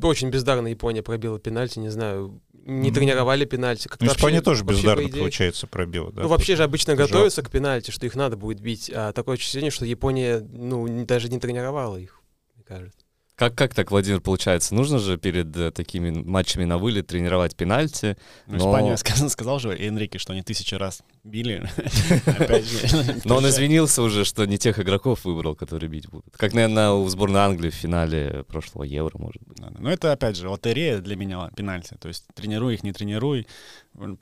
Очень 0.01 0.29
бездарно 0.29 0.67
Япония 0.67 1.01
пробила 1.01 1.39
пенальти, 1.39 1.79
не 1.79 1.89
знаю, 1.89 2.41
не 2.65 2.91
тренировали 2.91 3.45
пенальти. 3.45 3.87
Как-то 3.87 4.03
Ну, 4.05 4.09
вообще- 4.09 4.19
Испания 4.21 4.41
тоже 4.41 4.63
вообще, 4.63 4.81
бездарно, 4.81 5.03
по 5.03 5.09
идее- 5.09 5.19
получается, 5.21 5.67
пробила. 5.67 6.11
Да, 6.11 6.21
ну, 6.23 6.27
вообще 6.27 6.55
же 6.55 6.63
обычно 6.63 6.95
жалко. 6.95 7.11
готовятся 7.13 7.41
к 7.43 7.49
пенальти, 7.49 7.91
что 7.91 8.05
их 8.05 8.15
надо 8.15 8.37
будет 8.37 8.59
бить, 8.61 8.91
а 8.93 9.11
такое 9.13 9.35
ощущение, 9.35 9.71
что 9.71 9.85
Япония, 9.85 10.39
ну, 10.39 11.05
даже 11.05 11.29
не 11.29 11.39
тренировала 11.39 11.97
их, 11.97 12.21
мне 12.55 12.63
кажется. 12.65 12.99
Как, 13.39 13.55
как 13.55 13.73
так, 13.73 13.89
Владимир, 13.89 14.19
получается? 14.19 14.75
Нужно 14.75 14.99
же 14.99 15.17
перед 15.17 15.55
э, 15.55 15.71
такими 15.71 16.09
матчами 16.11 16.65
на 16.65 16.77
вылет 16.77 17.07
тренировать 17.07 17.55
пенальти. 17.55 18.17
Ну, 18.47 18.57
Но- 18.57 18.57
Испания 18.57 18.97
сказал, 18.97 19.29
сказал 19.29 19.59
же 19.59 19.69
Энрике, 19.69 20.19
что 20.19 20.33
они 20.33 20.43
тысячу 20.43 20.77
раз 20.77 21.03
били. 21.23 21.63
Но 23.23 23.37
он 23.37 23.47
извинился 23.47 24.01
уже, 24.01 24.25
что 24.25 24.43
не 24.43 24.57
тех 24.57 24.77
игроков 24.77 25.23
выбрал, 25.23 25.55
которые 25.55 25.89
бить 25.89 26.09
будут. 26.09 26.35
Как, 26.35 26.53
наверное, 26.53 26.91
у 26.91 27.07
сборной 27.07 27.39
Англии 27.39 27.69
в 27.69 27.75
финале 27.75 28.43
прошлого 28.45 28.83
Евро, 28.83 29.17
может 29.17 29.41
быть. 29.43 29.57
Но 29.79 29.89
это, 29.89 30.11
опять 30.11 30.35
же, 30.35 30.49
лотерея 30.49 30.97
для 30.99 31.15
меня 31.15 31.49
пенальти. 31.55 31.95
То 31.97 32.09
есть 32.09 32.25
тренируй 32.35 32.73
их, 32.73 32.83
не 32.83 32.91
тренируй. 32.91 33.47
Ну, 33.93 34.17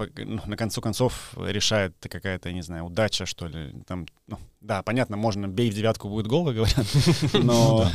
на 0.45 0.57
концу 0.57 0.81
концов 0.81 1.33
решает 1.37 1.93
какая-то, 1.99 2.49
я 2.49 2.55
не 2.55 2.61
знаю, 2.63 2.85
удача, 2.85 3.25
что 3.25 3.47
ли. 3.47 3.75
Там, 3.85 4.07
ну, 4.27 4.39
да, 4.59 4.81
понятно, 4.81 5.17
можно 5.17 5.47
бей 5.47 5.69
в 5.69 5.73
девятку, 5.75 6.09
будет 6.09 6.25
гол, 6.27 6.45
говорят. 6.45 6.85
Но 7.33 7.87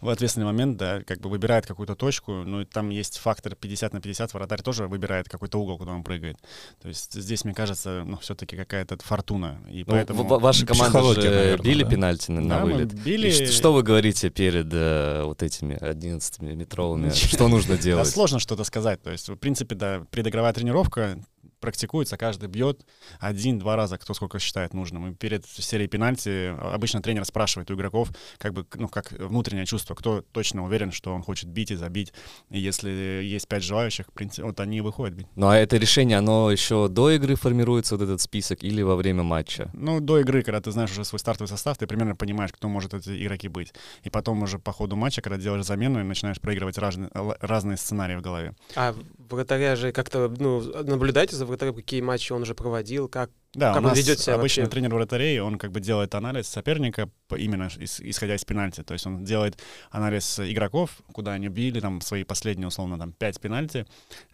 в 0.00 0.08
ответственный 0.10 0.44
момент, 0.44 0.76
да, 0.76 1.02
как 1.02 1.20
бы 1.20 1.30
выбирает 1.30 1.66
какую-то 1.66 1.94
точку. 1.94 2.32
Ну, 2.44 2.60
и 2.60 2.64
там 2.66 2.90
есть 2.90 3.18
фактор 3.18 3.54
50 3.54 3.94
на 3.94 4.00
50. 4.00 4.34
Вратарь 4.34 4.60
тоже 4.60 4.86
выбирает 4.86 5.28
какой-то 5.28 5.58
угол, 5.58 5.78
куда 5.78 5.92
он 5.92 6.04
прыгает. 6.04 6.36
То 6.82 6.88
есть 6.88 7.14
здесь, 7.14 7.44
мне 7.44 7.54
кажется, 7.54 8.02
ну, 8.04 8.18
все-таки 8.18 8.56
какая-то 8.56 8.98
фортуна. 9.02 9.60
И 9.70 9.78
Ну, 9.80 9.84
поэтому... 9.86 10.24
ваша 10.24 10.66
команда 10.66 11.02
же 11.14 11.20
наверное, 11.22 11.58
били 11.58 11.84
да. 11.84 11.90
пенальти 11.90 12.30
на, 12.32 12.48
Да, 12.48 12.64
вылет. 12.64 12.92
били... 12.92 13.28
И 13.28 13.46
что 13.46 13.72
вы 13.72 13.82
говорите 13.82 14.28
перед 14.30 14.68
э, 14.72 15.22
вот 15.24 15.42
этими 15.42 15.74
11-метровыми? 15.74 17.06
Ничего. 17.06 17.28
Что 17.28 17.48
нужно 17.48 17.76
Да, 17.76 17.82
делать? 17.82 18.08
сложно 18.08 18.38
что-то 18.40 18.64
сказать. 18.64 19.02
То 19.02 19.10
есть, 19.10 19.28
в 19.28 19.36
принципе, 19.36 19.74
да, 19.74 20.04
предыгровая 20.10 20.52
тренировка 20.52 21.18
практикуется, 21.60 22.16
каждый 22.16 22.48
бьет 22.48 22.84
один-два 23.20 23.76
раза, 23.76 23.98
кто 23.98 24.14
сколько 24.14 24.38
считает 24.38 24.74
нужным. 24.74 25.10
И 25.10 25.14
перед 25.14 25.46
серией 25.46 25.88
пенальти 25.88 26.54
обычно 26.74 27.02
тренер 27.02 27.24
спрашивает 27.24 27.70
у 27.70 27.74
игроков, 27.74 28.10
как 28.38 28.52
бы, 28.52 28.66
ну, 28.74 28.88
как 28.88 29.12
внутреннее 29.12 29.66
чувство, 29.66 29.94
кто 29.94 30.22
точно 30.32 30.64
уверен, 30.64 30.92
что 30.92 31.14
он 31.14 31.22
хочет 31.22 31.48
бить 31.48 31.70
и 31.70 31.76
забить. 31.76 32.12
И 32.50 32.58
если 32.58 32.90
есть 32.90 33.46
пять 33.48 33.62
желающих, 33.62 34.06
в 34.08 34.12
принципе, 34.12 34.44
вот 34.44 34.58
они 34.60 34.78
и 34.78 34.80
выходят 34.80 35.14
бить. 35.14 35.26
Ну 35.36 35.48
а 35.48 35.56
это 35.56 35.76
решение, 35.76 36.18
оно 36.18 36.50
еще 36.50 36.88
до 36.88 37.10
игры 37.10 37.36
формируется, 37.36 37.96
вот 37.96 38.04
этот 38.04 38.20
список, 38.20 38.64
или 38.64 38.82
во 38.82 38.96
время 38.96 39.22
матча? 39.22 39.70
Ну, 39.74 40.00
до 40.00 40.20
игры, 40.20 40.42
когда 40.42 40.60
ты 40.60 40.70
знаешь 40.70 40.90
уже 40.90 41.04
свой 41.04 41.18
стартовый 41.18 41.48
состав, 41.48 41.78
ты 41.78 41.86
примерно 41.86 42.16
понимаешь, 42.16 42.52
кто 42.52 42.68
может 42.68 42.94
эти 42.94 43.22
игроки 43.24 43.48
быть. 43.48 43.72
И 44.02 44.10
потом 44.10 44.42
уже 44.42 44.58
по 44.58 44.72
ходу 44.72 44.96
матча, 44.96 45.22
когда 45.22 45.38
делаешь 45.38 45.64
замену, 45.64 46.00
и 46.00 46.02
начинаешь 46.02 46.40
проигрывать 46.40 46.78
разные, 46.78 47.10
разные 47.40 47.76
сценарии 47.76 48.16
в 48.16 48.22
голове. 48.22 48.54
А 48.76 48.94
вратаря 49.28 49.76
же 49.76 49.92
как-то, 49.92 50.32
ну, 50.38 50.60
наблюдайте 50.82 51.36
за 51.36 51.46
какие 51.74 52.00
матчи 52.00 52.32
он 52.32 52.42
уже 52.42 52.54
проводил, 52.54 53.08
как 53.08 53.30
Да, 53.52 53.72
Как 53.74 53.82
у 53.82 53.84
он 53.86 53.90
нас 53.90 53.98
ведет 53.98 54.20
себя 54.20 54.34
обычно 54.36 54.62
вообще? 54.62 54.70
тренер 54.76 54.94
вратарей, 54.94 55.40
он 55.40 55.58
как 55.58 55.72
бы 55.72 55.80
делает 55.80 56.14
анализ 56.14 56.46
соперника 56.46 57.10
именно 57.36 57.64
ис- 57.64 58.00
исходя 58.00 58.36
из 58.36 58.44
пенальти. 58.44 58.82
То 58.84 58.92
есть 58.94 59.04
он 59.08 59.24
делает 59.24 59.58
анализ 59.90 60.38
игроков, 60.38 60.90
куда 61.12 61.32
они 61.32 61.48
били, 61.48 61.80
там, 61.80 62.00
свои 62.00 62.22
последние, 62.22 62.68
условно, 62.68 62.96
там, 62.96 63.12
5 63.12 63.40
пенальти, 63.40 63.86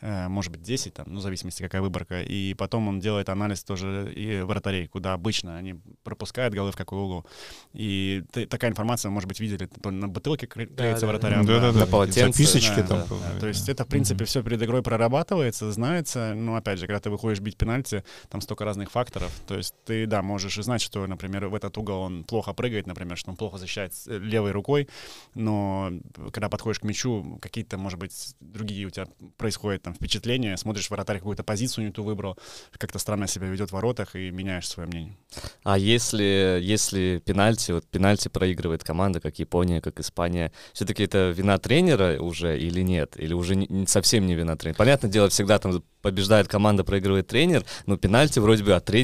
э, 0.03 0.29
может 0.29 0.53
быть, 0.53 0.61
10, 0.63 0.93
там, 0.93 1.07
ну, 1.09 1.21
в 1.21 1.23
зависимости, 1.23 1.63
какая 1.63 1.81
выборка. 1.81 2.21
И 2.21 2.53
потом 2.55 2.89
он 2.89 3.01
делает 3.01 3.31
анализ 3.31 3.65
тоже 3.65 4.13
и 4.15 4.43
вратарей, 4.43 4.87
куда 4.87 5.15
обычно 5.15 5.57
они 5.57 5.77
пропускают 6.05 6.53
голы, 6.53 6.73
в 6.73 6.77
какой 6.77 6.99
угол. 6.99 7.25
И 7.73 8.23
т- 8.33 8.45
такая 8.47 8.71
информация, 8.71 9.09
может 9.11 9.29
быть, 9.29 9.41
видели, 9.41 9.65
то 9.67 9.91
на 9.91 10.09
бутылке 10.09 10.45
кле- 10.47 10.67
Да, 10.69 10.83
клеится 10.83 11.07
да. 11.07 11.13
вратарям. 11.13 11.47
Да-да-да. 11.47 11.79
На 11.81 11.87
полотенце, 11.87 12.43
Записочки 12.43 12.81
Да, 12.83 12.87
там. 12.87 12.99
да, 13.09 13.17
да. 13.35 13.41
То 13.41 13.49
есть 13.49 13.65
да. 13.65 13.73
это, 13.73 13.85
в 13.85 13.89
принципе, 13.89 14.17
Мгм. 14.19 14.27
все 14.27 14.43
перед 14.43 14.63
игрой 14.63 14.83
прорабатывается, 14.83 15.73
знается. 15.73 16.35
Ну, 16.35 16.55
опять 16.55 16.79
же, 16.79 16.87
когда 16.87 17.01
ты 17.01 17.09
выходишь 17.09 17.41
бить 17.41 17.57
пенальти, 17.57 18.05
там 18.29 18.43
столько 18.43 18.65
разных 18.67 18.91
факторов. 19.07 19.33
То 19.47 19.57
есть 19.57 19.75
ты, 19.85 20.07
да, 20.07 20.23
можешь 20.23 20.57
знать, 20.57 20.83
что, 20.83 21.07
например, 21.07 21.47
в 21.47 21.55
этот 21.55 21.77
угол 21.79 22.01
он 22.01 22.25
плохо 22.25 22.53
прыгает, 22.53 22.87
например, 22.87 23.17
что 23.17 23.31
он 23.31 23.37
плохо 23.37 23.59
защищает 23.59 23.93
э, 24.07 24.19
левой 24.19 24.53
рукой, 24.53 24.89
но 25.35 25.93
когда 26.33 26.49
подходишь 26.49 26.81
к 26.81 26.85
мячу, 26.85 27.39
какие-то, 27.41 27.79
может 27.79 27.99
быть, 27.99 28.35
другие 28.41 28.87
у 28.87 28.91
тебя 28.91 29.07
происходят 29.37 29.83
там 29.83 29.95
впечатления, 29.95 30.57
смотришь, 30.57 30.91
вратарь 30.91 31.19
какую-то 31.19 31.45
позицию 31.45 31.87
не 31.87 31.93
ту 31.93 32.03
выбрал, 32.03 32.37
как-то 32.79 32.99
странно 32.99 33.27
себя 33.27 33.47
ведет 33.47 33.71
в 33.71 33.73
воротах 33.73 34.17
и 34.17 34.31
меняешь 34.31 34.69
свое 34.69 34.89
мнение. 34.89 35.17
А 35.65 35.79
если, 35.79 36.59
если 36.63 37.23
пенальти, 37.25 37.73
вот 37.73 37.87
пенальти 37.87 38.29
проигрывает 38.29 38.85
команда, 38.85 39.21
как 39.21 39.39
Япония, 39.39 39.81
как 39.81 40.01
Испания, 40.01 40.53
все-таки 40.73 41.05
это 41.05 41.31
вина 41.31 41.59
тренера 41.59 42.21
уже 42.21 42.59
или 42.59 42.83
нет? 42.83 43.15
Или 43.17 43.35
уже 43.35 43.57
не- 43.57 43.87
совсем 43.87 44.27
не 44.27 44.35
вина 44.35 44.57
тренера? 44.57 44.79
Понятное 44.79 45.11
дело, 45.11 45.29
всегда 45.29 45.59
там 45.59 45.83
побеждает 46.03 46.49
команда, 46.49 46.85
проигрывает 46.85 47.27
тренер, 47.27 47.65
но 47.87 47.97
пенальти 47.97 48.39
вроде 48.39 48.63
бы 48.63 48.73
от 48.75 48.85
тренера 48.85 48.96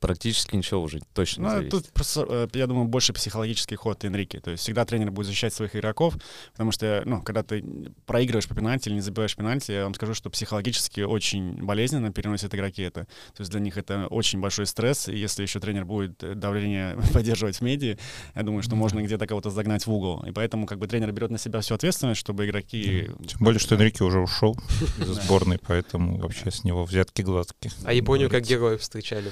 практически 0.00 0.56
ничего 0.56 0.82
уже 0.82 1.00
точно 1.14 1.42
не 1.42 1.46
Ну, 1.46 1.54
зависит. 1.54 1.70
тут, 1.70 1.92
просто, 1.92 2.26
э, 2.28 2.48
я 2.54 2.66
думаю, 2.66 2.86
больше 2.86 3.12
психологический 3.12 3.76
ход 3.76 4.04
Энрике. 4.04 4.40
То 4.40 4.50
есть 4.50 4.62
всегда 4.62 4.84
тренер 4.84 5.10
будет 5.10 5.26
защищать 5.26 5.52
своих 5.52 5.74
игроков, 5.76 6.16
потому 6.52 6.72
что, 6.72 7.02
ну, 7.04 7.22
когда 7.22 7.42
ты 7.42 7.64
проигрываешь 8.06 8.48
по 8.48 8.54
пенальти 8.54 8.88
или 8.88 8.96
не 8.96 9.00
забиваешь 9.00 9.36
пенальти, 9.36 9.72
я 9.72 9.84
вам 9.84 9.94
скажу, 9.94 10.14
что 10.14 10.30
психологически 10.30 11.00
очень 11.00 11.64
болезненно 11.64 12.12
переносят 12.12 12.54
игроки 12.54 12.82
это. 12.82 13.04
То 13.34 13.40
есть 13.40 13.50
для 13.50 13.60
них 13.60 13.76
это 13.76 14.06
очень 14.08 14.40
большой 14.40 14.66
стресс, 14.66 15.08
и 15.08 15.16
если 15.16 15.42
еще 15.42 15.60
тренер 15.60 15.84
будет 15.84 16.22
э, 16.22 16.34
давление 16.34 16.96
поддерживать 17.12 17.56
в 17.56 17.60
меди, 17.62 17.98
я 18.34 18.42
думаю, 18.42 18.62
что 18.62 18.76
можно 18.76 19.02
где-то 19.02 19.26
кого-то 19.26 19.50
загнать 19.50 19.86
в 19.86 19.92
угол. 19.92 20.24
И 20.24 20.32
поэтому 20.32 20.66
как 20.66 20.78
бы 20.78 20.86
тренер 20.86 21.12
берет 21.12 21.30
на 21.30 21.38
себя 21.38 21.60
всю 21.60 21.74
ответственность, 21.74 22.20
чтобы 22.20 22.46
игроки... 22.46 23.08
Тем 23.26 23.38
более, 23.40 23.58
что 23.58 23.74
Энрике 23.74 24.04
уже 24.04 24.20
ушел 24.20 24.56
из 24.98 25.06
сборной, 25.06 25.58
поэтому 25.58 26.18
вообще 26.18 26.50
с 26.50 26.64
него 26.64 26.84
взятки 26.84 27.22
гладкие. 27.22 27.72
А 27.84 27.92
Японию 27.92 28.30
как 28.30 28.44
героев 28.44 28.82
встречали. 29.16 29.30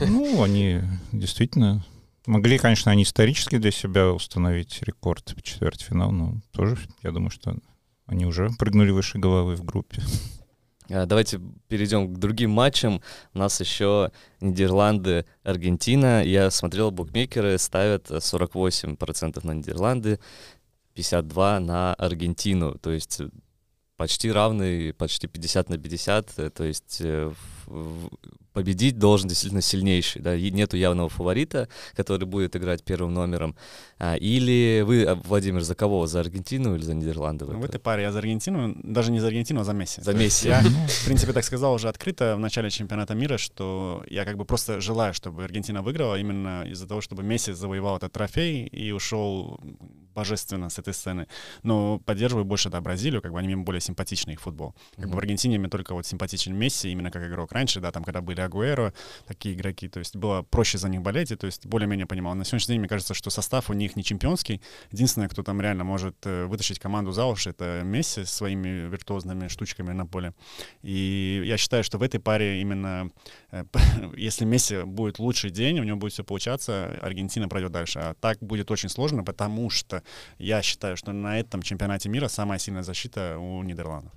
Вот. 0.00 0.08
Ну, 0.08 0.42
они 0.42 0.80
действительно 1.12 1.84
могли, 2.26 2.58
конечно, 2.58 2.92
они 2.92 3.02
исторически 3.02 3.58
для 3.58 3.70
себя 3.70 4.12
установить 4.12 4.82
рекорд 4.82 5.34
в 5.36 5.42
четвертьфинал, 5.42 6.12
но 6.12 6.34
тоже, 6.52 6.78
я 7.02 7.10
думаю, 7.10 7.30
что 7.30 7.56
они 8.06 8.26
уже 8.26 8.50
прыгнули 8.58 8.90
выше 8.90 9.18
головы 9.18 9.56
в 9.56 9.64
группе. 9.64 10.02
А, 10.90 11.06
Давайте 11.06 11.40
перейдем 11.68 12.12
к 12.12 12.18
другим 12.18 12.50
матчам. 12.50 13.00
У 13.34 13.38
нас 13.38 13.60
еще 13.60 14.10
Нидерланды, 14.40 15.24
Аргентина. 15.42 16.22
Я 16.24 16.50
смотрел, 16.50 16.90
букмекеры 16.90 17.56
ставят 17.58 18.10
48% 18.10 19.46
на 19.46 19.52
Нидерланды, 19.52 20.18
52% 20.94 21.60
на 21.60 21.94
Аргентину. 21.94 22.76
То 22.78 22.90
есть 22.90 23.20
почти 24.02 24.32
равный, 24.32 24.92
почти 24.92 25.28
50 25.28 25.68
на 25.68 25.78
50. 25.78 26.38
э, 26.38 26.50
То 26.50 26.64
есть 26.64 27.00
э, 27.00 27.32
победить 28.52 28.98
должен 28.98 29.28
действительно 29.28 29.62
сильнейший. 29.62 30.20
Да? 30.20 30.34
и 30.34 30.50
Нету 30.50 30.76
явного 30.76 31.08
фаворита, 31.08 31.68
который 31.94 32.26
будет 32.26 32.56
играть 32.56 32.82
первым 32.82 33.14
номером. 33.14 33.54
А, 33.98 34.16
Или 34.16 34.82
вы, 34.84 35.04
а, 35.04 35.14
Владимир, 35.14 35.62
за 35.62 35.76
кого? 35.76 36.08
За 36.08 36.18
Аргентину 36.18 36.74
или 36.74 36.82
за 36.82 36.94
Нидерланды? 36.94 37.44
Ну, 37.44 37.60
в 37.60 37.64
этой 37.64 37.78
паре 37.78 38.02
я 38.02 38.10
за 38.10 38.18
Аргентину, 38.18 38.74
даже 38.82 39.12
не 39.12 39.20
за 39.20 39.28
Аргентину, 39.28 39.60
а 39.60 39.64
за 39.64 39.72
Месси. 39.72 40.02
За 40.02 40.12
Месси. 40.12 40.48
Я, 40.48 40.60
в 40.62 41.04
принципе, 41.04 41.32
так 41.32 41.44
сказал 41.44 41.72
уже 41.72 41.88
открыто 41.88 42.34
в 42.34 42.40
начале 42.40 42.70
чемпионата 42.70 43.14
мира, 43.14 43.38
что 43.38 44.02
я 44.10 44.24
как 44.24 44.36
бы 44.36 44.44
просто 44.44 44.80
желаю, 44.80 45.14
чтобы 45.14 45.44
Аргентина 45.44 45.80
выиграла 45.82 46.18
именно 46.18 46.64
из-за 46.64 46.88
того, 46.88 47.00
чтобы 47.02 47.22
Месси 47.22 47.52
завоевал 47.52 47.98
этот 47.98 48.12
трофей 48.12 48.66
и 48.66 48.90
ушел 48.90 49.60
божественно 50.14 50.68
с 50.70 50.78
этой 50.78 50.94
сцены. 50.94 51.26
Но 51.62 51.98
поддерживаю 51.98 52.44
больше, 52.44 52.70
да, 52.70 52.80
Бразилию, 52.80 53.22
как 53.22 53.32
бы 53.32 53.38
они 53.38 53.48
мне 53.48 53.56
более 53.56 53.80
симпатичный 53.80 54.34
их 54.34 54.40
футбол. 54.40 54.74
Как 54.96 55.08
бы 55.08 55.14
в 55.14 55.18
Аргентине 55.18 55.58
мне 55.58 55.68
только 55.68 55.94
вот 55.94 56.06
симпатичен 56.06 56.54
Месси 56.54 56.90
именно 56.90 57.10
как 57.10 57.26
игрок. 57.26 57.52
Раньше, 57.52 57.80
да, 57.80 57.90
там, 57.90 58.04
когда 58.04 58.20
были 58.20 58.40
Агуэро, 58.40 58.92
такие 59.26 59.54
игроки, 59.54 59.88
то 59.88 59.98
есть 59.98 60.16
было 60.16 60.42
проще 60.42 60.78
за 60.78 60.88
них 60.88 61.02
болеть, 61.02 61.32
и, 61.32 61.36
то 61.36 61.46
есть 61.46 61.66
более-менее 61.66 62.06
понимал. 62.06 62.34
На 62.34 62.44
сегодняшний 62.44 62.74
день, 62.74 62.80
мне 62.80 62.88
кажется, 62.88 63.14
что 63.14 63.30
состав 63.30 63.70
у 63.70 63.72
них 63.72 63.96
не 63.96 64.04
чемпионский. 64.04 64.60
Единственное, 64.90 65.28
кто 65.28 65.42
там 65.42 65.60
реально 65.60 65.84
может 65.84 66.16
э, 66.24 66.46
вытащить 66.46 66.78
команду 66.78 67.12
за 67.12 67.24
уши, 67.26 67.50
это 67.50 67.82
Месси 67.84 68.24
со 68.24 68.34
своими 68.34 68.88
виртуозными 68.88 69.48
штучками 69.48 69.92
на 69.92 70.06
поле. 70.06 70.34
И 70.82 71.42
я 71.44 71.56
считаю, 71.56 71.84
что 71.84 71.98
в 71.98 72.02
этой 72.02 72.20
паре 72.20 72.60
именно, 72.60 73.10
э, 73.50 73.64
если 74.16 74.44
Месси 74.44 74.82
будет 74.84 75.18
лучший 75.18 75.50
день, 75.50 75.80
у 75.80 75.84
него 75.84 75.96
будет 75.96 76.12
все 76.12 76.24
получаться, 76.24 76.98
Аргентина 77.02 77.48
пройдет 77.48 77.72
дальше. 77.72 77.98
А 77.98 78.14
так 78.14 78.38
будет 78.40 78.70
очень 78.70 78.88
сложно, 78.88 79.24
потому 79.24 79.70
что 79.70 80.01
я 80.38 80.62
считаю, 80.62 80.96
что 80.96 81.12
на 81.12 81.38
этом 81.38 81.62
чемпионате 81.62 82.08
мира 82.08 82.28
самая 82.28 82.58
сильная 82.58 82.82
защита 82.82 83.38
у 83.38 83.62
Нидерландов. 83.62 84.12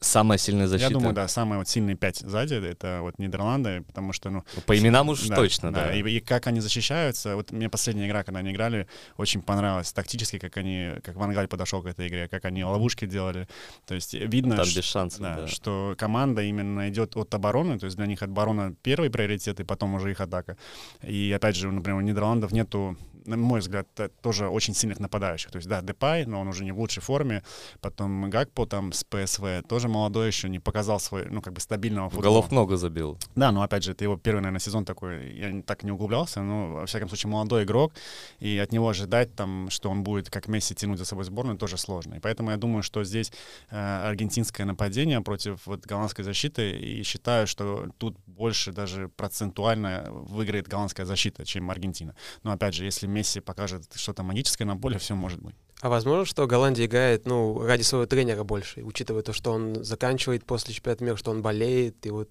Самая 0.00 0.38
сильная 0.38 0.66
защита. 0.66 0.90
Я 0.90 0.98
думаю, 0.98 1.14
да, 1.14 1.28
самые 1.28 1.58
вот 1.58 1.68
сильные 1.68 1.94
пять 1.94 2.18
сзади 2.18 2.54
это 2.54 2.98
вот 3.00 3.18
Нидерланды, 3.18 3.82
потому 3.82 4.12
что, 4.12 4.28
ну, 4.30 4.44
По 4.66 4.76
именам 4.76 5.08
уж 5.08 5.20
точно, 5.28 5.72
да. 5.72 5.94
И, 5.94 6.02
и 6.02 6.20
как 6.20 6.48
они 6.48 6.60
защищаются. 6.60 7.36
Вот 7.36 7.52
мне 7.52 7.68
последняя 7.68 8.06
игра, 8.08 8.24
когда 8.24 8.40
они 8.40 8.50
играли, 8.50 8.88
очень 9.16 9.40
понравилась 9.40 9.92
тактически, 9.92 10.38
как 10.38 10.56
они, 10.56 10.94
как 11.04 11.14
Ван 11.14 11.32
Галь 11.32 11.46
подошел 11.46 11.80
к 11.80 11.86
этой 11.86 12.08
игре, 12.08 12.26
как 12.28 12.44
они 12.44 12.64
ловушки 12.64 13.06
делали. 13.06 13.46
То 13.86 13.94
есть 13.94 14.14
видно, 14.14 14.56
Там 14.56 14.66
без 14.66 14.84
шансов, 14.84 15.20
да, 15.20 15.36
да. 15.36 15.46
что 15.46 15.94
команда 15.96 16.42
именно 16.42 16.88
идет 16.88 17.16
от 17.16 17.32
обороны, 17.32 17.78
то 17.78 17.86
есть 17.86 17.96
для 17.96 18.06
них 18.06 18.22
оборона 18.22 18.74
первый 18.82 19.10
приоритет, 19.10 19.60
и 19.60 19.64
потом 19.64 19.94
уже 19.94 20.10
их 20.10 20.20
атака. 20.20 20.56
И 21.02 21.32
опять 21.34 21.54
же, 21.54 21.70
например, 21.70 21.98
у 21.98 22.02
Нидерландов 22.02 22.50
нету 22.50 22.96
на 23.26 23.36
мой 23.36 23.60
взгляд, 23.60 23.86
тоже 24.20 24.48
очень 24.48 24.74
сильных 24.74 25.00
нападающих. 25.00 25.50
То 25.50 25.56
есть, 25.56 25.68
да, 25.68 25.80
Депай, 25.80 26.24
но 26.26 26.40
он 26.40 26.48
уже 26.48 26.64
не 26.64 26.72
в 26.72 26.78
лучшей 26.78 27.02
форме. 27.02 27.42
Потом 27.80 28.30
Гакпо 28.30 28.66
там 28.66 28.92
с 28.92 29.04
ПСВ, 29.04 29.62
тоже 29.68 29.88
молодой 29.88 30.28
еще, 30.28 30.48
не 30.48 30.58
показал 30.58 31.00
свой, 31.00 31.26
ну, 31.30 31.42
как 31.42 31.52
бы 31.52 31.60
стабильного 31.60 32.10
футбола. 32.10 32.24
Голов 32.24 32.50
много 32.50 32.76
забил. 32.76 33.18
Да, 33.34 33.52
но 33.52 33.62
опять 33.62 33.84
же, 33.84 33.92
это 33.92 34.04
его 34.04 34.16
первый, 34.16 34.40
наверное, 34.40 34.60
сезон 34.60 34.84
такой, 34.84 35.34
я 35.34 35.62
так 35.62 35.82
не 35.82 35.90
углублялся, 35.90 36.42
но, 36.42 36.72
во 36.72 36.86
всяком 36.86 37.08
случае, 37.08 37.30
молодой 37.30 37.64
игрок, 37.64 37.92
и 38.40 38.58
от 38.58 38.72
него 38.72 38.88
ожидать, 38.88 39.34
там, 39.34 39.70
что 39.70 39.90
он 39.90 40.02
будет, 40.02 40.30
как 40.30 40.48
Месси, 40.48 40.74
тянуть 40.74 40.98
за 40.98 41.04
собой 41.04 41.24
сборную, 41.24 41.58
тоже 41.58 41.76
сложно. 41.76 42.14
И 42.14 42.20
поэтому 42.20 42.50
я 42.50 42.56
думаю, 42.56 42.82
что 42.82 43.04
здесь 43.04 43.32
э, 43.70 44.08
аргентинское 44.08 44.66
нападение 44.66 45.20
против 45.20 45.66
вот, 45.66 45.86
голландской 45.86 46.24
защиты, 46.24 46.70
и 46.72 47.02
считаю, 47.02 47.46
что 47.46 47.88
тут 47.98 48.16
больше 48.26 48.72
даже 48.72 49.08
процентуально 49.08 50.08
выиграет 50.10 50.68
голландская 50.68 51.06
защита, 51.06 51.44
чем 51.44 51.70
Аргентина. 51.70 52.14
Но, 52.42 52.52
опять 52.52 52.74
же, 52.74 52.84
если 52.84 53.06
Месси 53.12 53.40
покажет 53.40 53.84
что-то 53.94 54.22
магическое 54.22 54.64
на 54.64 54.76
поле, 54.76 54.98
все 54.98 55.14
может 55.14 55.40
быть. 55.40 55.54
А 55.82 55.88
возможно, 55.88 56.24
что 56.24 56.46
Голландия 56.46 56.86
играет, 56.86 57.26
ну, 57.26 57.58
ради 57.66 57.82
своего 57.82 58.06
тренера 58.06 58.44
больше, 58.44 58.84
учитывая 58.84 59.22
то, 59.22 59.32
что 59.32 59.50
он 59.50 59.82
заканчивает 59.84 60.44
после 60.44 60.72
чемпионата 60.72 61.02
мира, 61.02 61.16
что 61.16 61.32
он 61.32 61.42
болеет, 61.42 62.06
и 62.06 62.10
вот... 62.10 62.28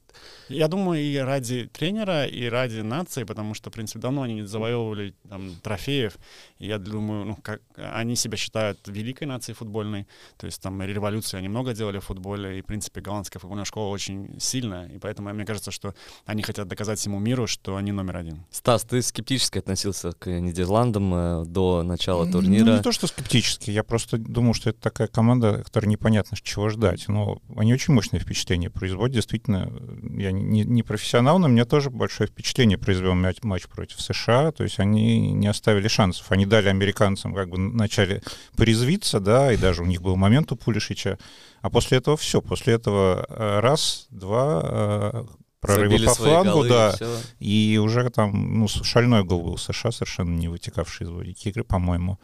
Я 0.47 0.69
думаю, 0.69 1.01
и 1.01 1.17
ради 1.17 1.69
тренера, 1.73 2.25
и 2.25 2.45
ради 2.45 2.79
нации, 2.79 3.25
потому 3.25 3.53
что, 3.53 3.69
в 3.69 3.73
принципе, 3.73 3.99
давно 3.99 4.21
они 4.21 4.35
не 4.35 4.47
завоевывали 4.47 5.13
там, 5.27 5.53
трофеев. 5.61 6.13
И 6.59 6.67
я 6.67 6.77
думаю, 6.77 7.25
ну, 7.25 7.35
как 7.35 7.61
они 7.75 8.15
себя 8.15 8.37
считают 8.37 8.79
великой 8.87 9.25
нацией 9.25 9.53
футбольной. 9.53 10.07
То 10.37 10.45
есть 10.45 10.61
там 10.61 10.81
революции 10.81 11.37
они 11.37 11.49
много 11.49 11.73
делали 11.73 11.99
в 11.99 12.05
футболе, 12.05 12.59
и, 12.59 12.61
в 12.61 12.65
принципе, 12.65 13.01
голландская 13.01 13.41
футбольная 13.41 13.65
школа 13.65 13.89
очень 13.89 14.39
сильная. 14.39 14.87
И 14.87 14.97
поэтому 14.97 15.33
мне 15.33 15.43
кажется, 15.45 15.71
что 15.71 15.93
они 16.25 16.41
хотят 16.41 16.69
доказать 16.69 16.99
всему 16.99 17.19
миру, 17.19 17.47
что 17.47 17.75
они 17.75 17.91
номер 17.91 18.15
один. 18.15 18.45
Стас, 18.49 18.83
ты 18.83 19.01
скептически 19.01 19.57
относился 19.57 20.13
к 20.13 20.27
Нидерландам 20.29 21.13
э, 21.13 21.45
до 21.45 21.83
начала 21.83 22.23
Ну, 22.23 22.31
турнира. 22.31 22.77
не 22.77 22.81
то, 22.81 22.93
что 22.93 23.07
скептически, 23.07 23.40
я 23.65 23.83
просто 23.83 24.17
думал, 24.17 24.53
что 24.53 24.69
это 24.69 24.79
такая 24.79 25.07
команда, 25.07 25.63
которая 25.63 25.89
непонятно, 25.89 26.37
чего 26.41 26.69
ждать. 26.69 27.07
Но 27.07 27.41
они 27.55 27.73
очень 27.73 27.93
мощное 27.93 28.19
впечатление 28.19 28.69
производят. 28.69 29.15
Действительно, 29.15 29.71
я 30.17 30.31
не, 30.31 30.63
не 30.63 30.83
профессионал, 30.83 31.39
но 31.39 31.47
мне 31.47 31.65
тоже 31.65 31.89
большое 31.89 32.29
впечатление 32.29 32.77
произвел 32.77 33.13
матч, 33.13 33.67
против 33.67 34.01
США. 34.01 34.51
То 34.51 34.63
есть 34.63 34.79
они 34.79 35.31
не 35.31 35.47
оставили 35.47 35.87
шансов. 35.87 36.31
Они 36.31 36.45
дали 36.45 36.67
американцам 36.69 37.33
как 37.33 37.49
бы 37.49 37.57
вначале 37.57 38.21
порезвиться, 38.55 39.19
да, 39.19 39.51
и 39.51 39.57
даже 39.57 39.83
у 39.83 39.85
них 39.85 40.01
был 40.01 40.15
момент 40.15 40.51
у 40.51 40.55
Пулишича. 40.55 41.17
А 41.61 41.69
после 41.69 41.99
этого 41.99 42.17
все. 42.17 42.41
После 42.41 42.73
этого 42.73 43.25
э, 43.29 43.59
раз, 43.59 44.07
два, 44.09 44.61
э, 44.63 45.23
прорывы 45.61 45.91
Забили 45.91 46.05
по 46.07 46.13
флангу, 46.15 46.51
голы, 46.51 46.65
и 46.65 46.69
да. 46.69 46.91
всё. 46.91 47.17
И 47.39 47.79
уже 47.81 48.09
там, 48.09 48.59
ну, 48.59 48.67
шальной 48.67 49.23
гол 49.23 49.43
был 49.43 49.57
США, 49.57 49.91
совершенно 49.91 50.35
не 50.35 50.47
вытекавший 50.47 51.05
из 51.05 51.09
логики 51.09 51.49
игры, 51.49 51.63
по-моему. 51.63 52.19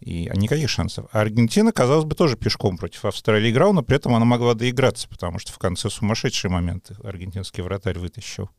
И 0.00 0.28
а 0.28 0.36
никаких 0.36 0.68
шансов. 0.68 1.06
А 1.10 1.22
Аргентина, 1.22 1.72
казалось 1.72 2.04
бы, 2.04 2.14
тоже 2.14 2.36
пешком 2.36 2.76
против 2.76 3.04
Австралии 3.06 3.50
играла, 3.50 3.72
но 3.72 3.82
при 3.82 3.96
этом 3.96 4.14
она 4.14 4.26
могла 4.26 4.54
доиграться, 4.54 5.08
потому 5.08 5.38
что 5.38 5.52
в 5.52 5.58
конце 5.58 5.88
сумасшедшие 5.88 6.50
моменты 6.50 6.94
аргентинский 7.02 7.62
вратарь 7.62 7.98
вытащил. 7.98 8.50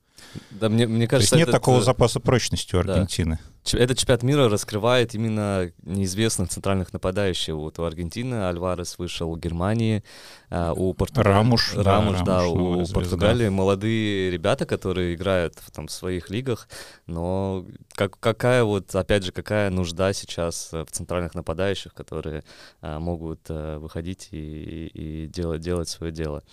Да, 0.52 0.70
мне, 0.70 0.88
мне 0.88 1.08
То 1.08 1.18
есть 1.18 1.30
кажется, 1.30 1.36
нет 1.38 1.50
этот, 1.50 1.62
такого 1.62 1.80
э, 1.80 1.84
запаса 1.84 2.20
прочности 2.20 2.76
у 2.76 2.84
да. 2.84 2.94
Аргентины. 2.96 3.40
Ч- 3.64 3.78
Этот 3.78 3.98
чемпионат 3.98 4.24
мира 4.24 4.48
раскрывает 4.50 5.16
именно 5.16 5.72
неизвестных 5.84 6.50
центральных 6.50 6.94
нападающих. 6.94 7.56
Вот 7.56 7.80
у 7.80 7.84
Аргентины 7.84 8.36
Альварес 8.48 8.98
вышел, 9.00 9.32
у 9.32 9.38
Германии, 9.38 10.04
а, 10.50 10.72
у 10.74 10.94
Португалии... 10.94 11.34
Рамуш, 11.36 11.74
да, 11.76 11.84
Рамуш, 11.84 12.18
да, 12.22 12.40
Рамуш, 12.42 12.54
новая 12.56 12.76
у 12.82 12.86
звезда. 12.86 12.94
Португалии 13.00 13.50
молодые 13.50 14.30
ребята, 14.32 14.66
которые 14.66 15.16
играют 15.16 15.56
в, 15.60 15.72
там, 15.72 15.88
в 15.88 15.92
своих 15.92 16.30
лигах, 16.30 16.68
но 17.08 17.66
как, 17.94 18.20
какая 18.20 18.64
вот, 18.64 18.94
опять 18.94 19.24
же, 19.24 19.32
какая 19.32 19.70
нужда 19.72 20.14
сейчас 20.14 20.70
э, 20.72 20.84
в 20.86 20.92
центральных 20.92 21.34
нападающих, 21.34 21.94
которые 21.94 22.44
а, 22.82 23.00
могут 23.00 23.40
а, 23.50 23.80
выходить 23.80 24.28
и, 24.32 24.38
и- 24.38 25.24
и 25.24 25.28
делать, 25.28 25.62
делать 25.62 25.90
свое 25.90 26.12
дело. 26.12 26.44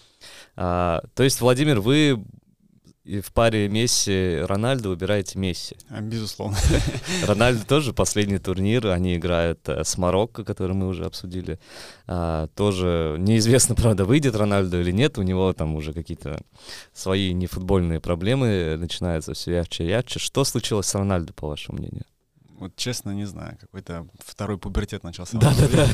А, 0.57 1.03
то 1.15 1.23
есть, 1.25 1.41
Владимир, 1.41 1.81
вы 1.81 2.25
и 3.05 3.21
в 3.21 3.33
паре 3.33 3.69
Месси-Рональдо 3.69 4.89
выбираете 4.89 5.39
Месси. 5.39 5.77
А, 5.89 6.01
Безусловно. 6.01 6.57
Рональдо 7.27 7.65
тоже 7.67 7.93
последний 7.93 8.39
турнир, 8.39 8.87
они 8.89 9.17
играют 9.17 9.69
э, 9.69 9.83
с 9.83 9.99
Марокко, 9.99 10.45
который 10.45 10.75
мы 10.75 10.87
уже 10.87 11.05
обсудили. 11.05 11.59
А, 12.07 12.47
тоже 12.55 13.17
неизвестно, 13.19 13.75
правда, 13.77 14.05
выйдет 14.05 14.37
Рональдо 14.37 14.81
или 14.81 14.93
нет, 14.93 15.19
у 15.19 15.23
него 15.23 15.53
там 15.53 15.75
уже 15.75 15.93
какие-то 15.93 16.43
свои 16.93 17.33
нефутбольные 17.33 18.01
проблемы 18.01 18.77
начинаются 18.79 19.35
все 19.35 19.55
ярче 19.55 19.85
и 19.85 19.89
ярче. 19.89 20.21
Что 20.21 20.45
случилось 20.45 20.87
с 20.87 20.95
Рональдо, 20.95 21.33
по 21.33 21.49
вашему 21.49 21.79
мнению? 21.79 22.05
Вот 22.63 22.77
честно, 22.77 23.11
не 23.11 23.25
знаю, 23.25 23.59
какой-то 23.61 24.07
второй 24.25 24.57
пубертет 24.57 25.03
начался. 25.03 25.37
Да-да-да. 25.37 25.89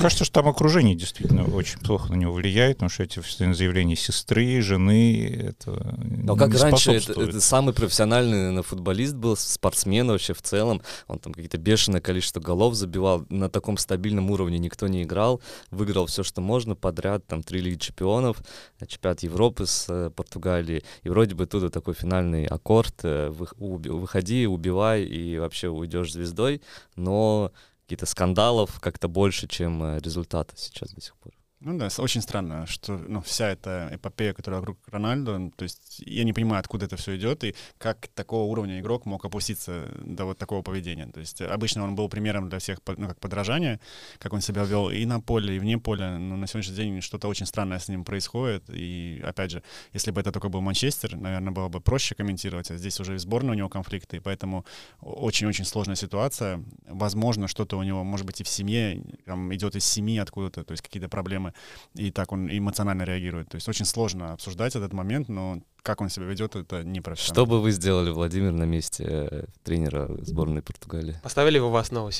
Кажется, 0.00 0.24
что 0.24 0.32
там 0.32 0.48
окружение 0.48 0.94
действительно 0.94 1.44
очень 1.44 1.78
плохо 1.80 2.10
на 2.10 2.16
него 2.16 2.32
влияет, 2.32 2.78
потому 2.78 2.88
что 2.88 3.02
эти 3.02 3.18
постоянные 3.18 3.56
заявления 3.56 3.94
сестры, 3.94 4.62
жены, 4.62 5.50
это 5.50 5.98
Но 5.98 6.34
как 6.34 6.54
раньше, 6.54 6.92
это, 6.92 7.42
самый 7.42 7.74
профессиональный 7.74 8.62
футболист 8.62 9.14
был, 9.14 9.36
спортсмен 9.36 10.08
вообще 10.08 10.32
в 10.32 10.40
целом. 10.40 10.80
Он 11.08 11.18
там 11.18 11.34
какие-то 11.34 11.58
бешеное 11.58 12.00
количество 12.00 12.40
голов 12.40 12.74
забивал. 12.74 13.26
На 13.28 13.50
таком 13.50 13.76
стабильном 13.76 14.30
уровне 14.30 14.58
никто 14.58 14.88
не 14.88 15.02
играл. 15.02 15.42
Выиграл 15.70 16.06
все, 16.06 16.22
что 16.22 16.40
можно 16.40 16.74
подряд. 16.74 17.26
Там 17.26 17.42
три 17.42 17.60
Лиги 17.60 17.76
Чемпионов, 17.76 18.38
э, 18.80 18.86
чемпионат 18.86 19.22
Европы 19.22 19.66
с 19.66 19.84
э, 19.90 20.08
Португалией. 20.08 20.84
И 21.02 21.10
вроде 21.10 21.34
бы 21.34 21.44
тут 21.44 21.70
такой 21.70 21.92
финальный 21.92 22.46
аккорд. 22.46 22.94
э, 23.02 23.30
Выходи, 23.58 24.46
убивай 24.46 25.04
и 25.04 25.36
вообще 25.50 25.68
уйдешь 25.68 26.12
звездой. 26.12 26.62
Но 26.96 27.52
какие-то 27.82 28.06
скандалов 28.06 28.80
как-то 28.80 29.08
больше, 29.08 29.48
чем 29.48 29.82
э, 29.82 29.98
результата 29.98 30.54
сейчас 30.56 30.92
до 30.92 31.00
сих 31.00 31.16
пор. 31.16 31.32
Ну 31.58 31.76
да, 31.76 31.88
очень 31.98 32.22
странно, 32.22 32.66
что 32.66 32.96
ну, 32.96 33.20
вся 33.20 33.48
эта 33.48 33.90
эпопея, 33.92 34.32
которая 34.32 34.60
вокруг 34.60 34.78
Рональдо, 34.86 35.36
ну, 35.36 35.50
то 35.50 35.64
есть 35.64 35.89
я 36.06 36.24
не 36.24 36.32
понимаю, 36.32 36.60
откуда 36.60 36.86
это 36.86 36.96
все 36.96 37.16
идет 37.16 37.44
и 37.44 37.54
как 37.78 38.08
такого 38.08 38.50
уровня 38.50 38.80
игрок 38.80 39.06
мог 39.06 39.24
опуститься 39.24 39.88
до 40.04 40.24
вот 40.24 40.38
такого 40.38 40.62
поведения. 40.62 41.06
То 41.06 41.20
есть 41.20 41.40
обычно 41.40 41.84
он 41.84 41.94
был 41.94 42.08
примером 42.08 42.48
для 42.48 42.58
всех, 42.58 42.80
ну, 42.96 43.08
как 43.08 43.18
подражания, 43.20 43.80
как 44.18 44.32
он 44.32 44.40
себя 44.40 44.64
вел 44.64 44.90
и 44.90 45.04
на 45.04 45.20
поле, 45.20 45.56
и 45.56 45.58
вне 45.58 45.78
поля, 45.78 46.18
но 46.18 46.36
на 46.36 46.46
сегодняшний 46.46 46.76
день 46.76 47.00
что-то 47.00 47.28
очень 47.28 47.46
странное 47.46 47.78
с 47.78 47.88
ним 47.88 48.04
происходит. 48.04 48.64
И 48.68 49.22
опять 49.24 49.50
же, 49.50 49.62
если 49.92 50.10
бы 50.10 50.20
это 50.20 50.32
только 50.32 50.48
был 50.48 50.60
Манчестер, 50.60 51.16
наверное, 51.16 51.52
было 51.52 51.68
бы 51.68 51.80
проще 51.80 52.14
комментировать, 52.14 52.70
а 52.70 52.76
здесь 52.76 53.00
уже 53.00 53.14
и 53.14 53.16
в 53.16 53.20
сборной 53.20 53.52
у 53.52 53.58
него 53.58 53.68
конфликты, 53.68 54.18
и 54.18 54.20
поэтому 54.20 54.64
очень-очень 55.00 55.64
сложная 55.64 55.96
ситуация. 55.96 56.62
Возможно, 56.86 57.48
что-то 57.48 57.78
у 57.78 57.82
него, 57.82 58.04
может 58.04 58.26
быть, 58.26 58.40
и 58.40 58.44
в 58.44 58.48
семье, 58.48 59.02
там, 59.24 59.54
идет 59.54 59.76
из 59.76 59.84
семьи 59.84 60.18
откуда-то, 60.18 60.64
то 60.64 60.72
есть 60.72 60.82
какие-то 60.82 61.08
проблемы, 61.08 61.54
и 61.94 62.10
так 62.10 62.32
он 62.32 62.48
эмоционально 62.48 63.02
реагирует. 63.02 63.48
То 63.48 63.56
есть 63.56 63.68
очень 63.68 63.84
сложно 63.84 64.32
обсуждать 64.32 64.76
этот 64.76 64.92
момент, 64.92 65.28
но 65.28 65.60
как 65.82 66.00
он 66.00 66.08
себя 66.08 66.26
ведет, 66.26 66.56
это 66.56 66.82
не 66.82 67.00
профессионально. 67.00 67.34
Что 67.34 67.46
бы 67.46 67.60
вы 67.60 67.70
сделали, 67.70 68.10
Владимир, 68.10 68.52
на 68.52 68.64
месте 68.64 69.04
э, 69.08 69.44
тренера 69.62 70.08
сборной 70.22 70.62
Португалии? 70.62 71.18
Поставили 71.22 71.58
бы 71.58 71.70
вас 71.70 71.88
снова 71.88 72.10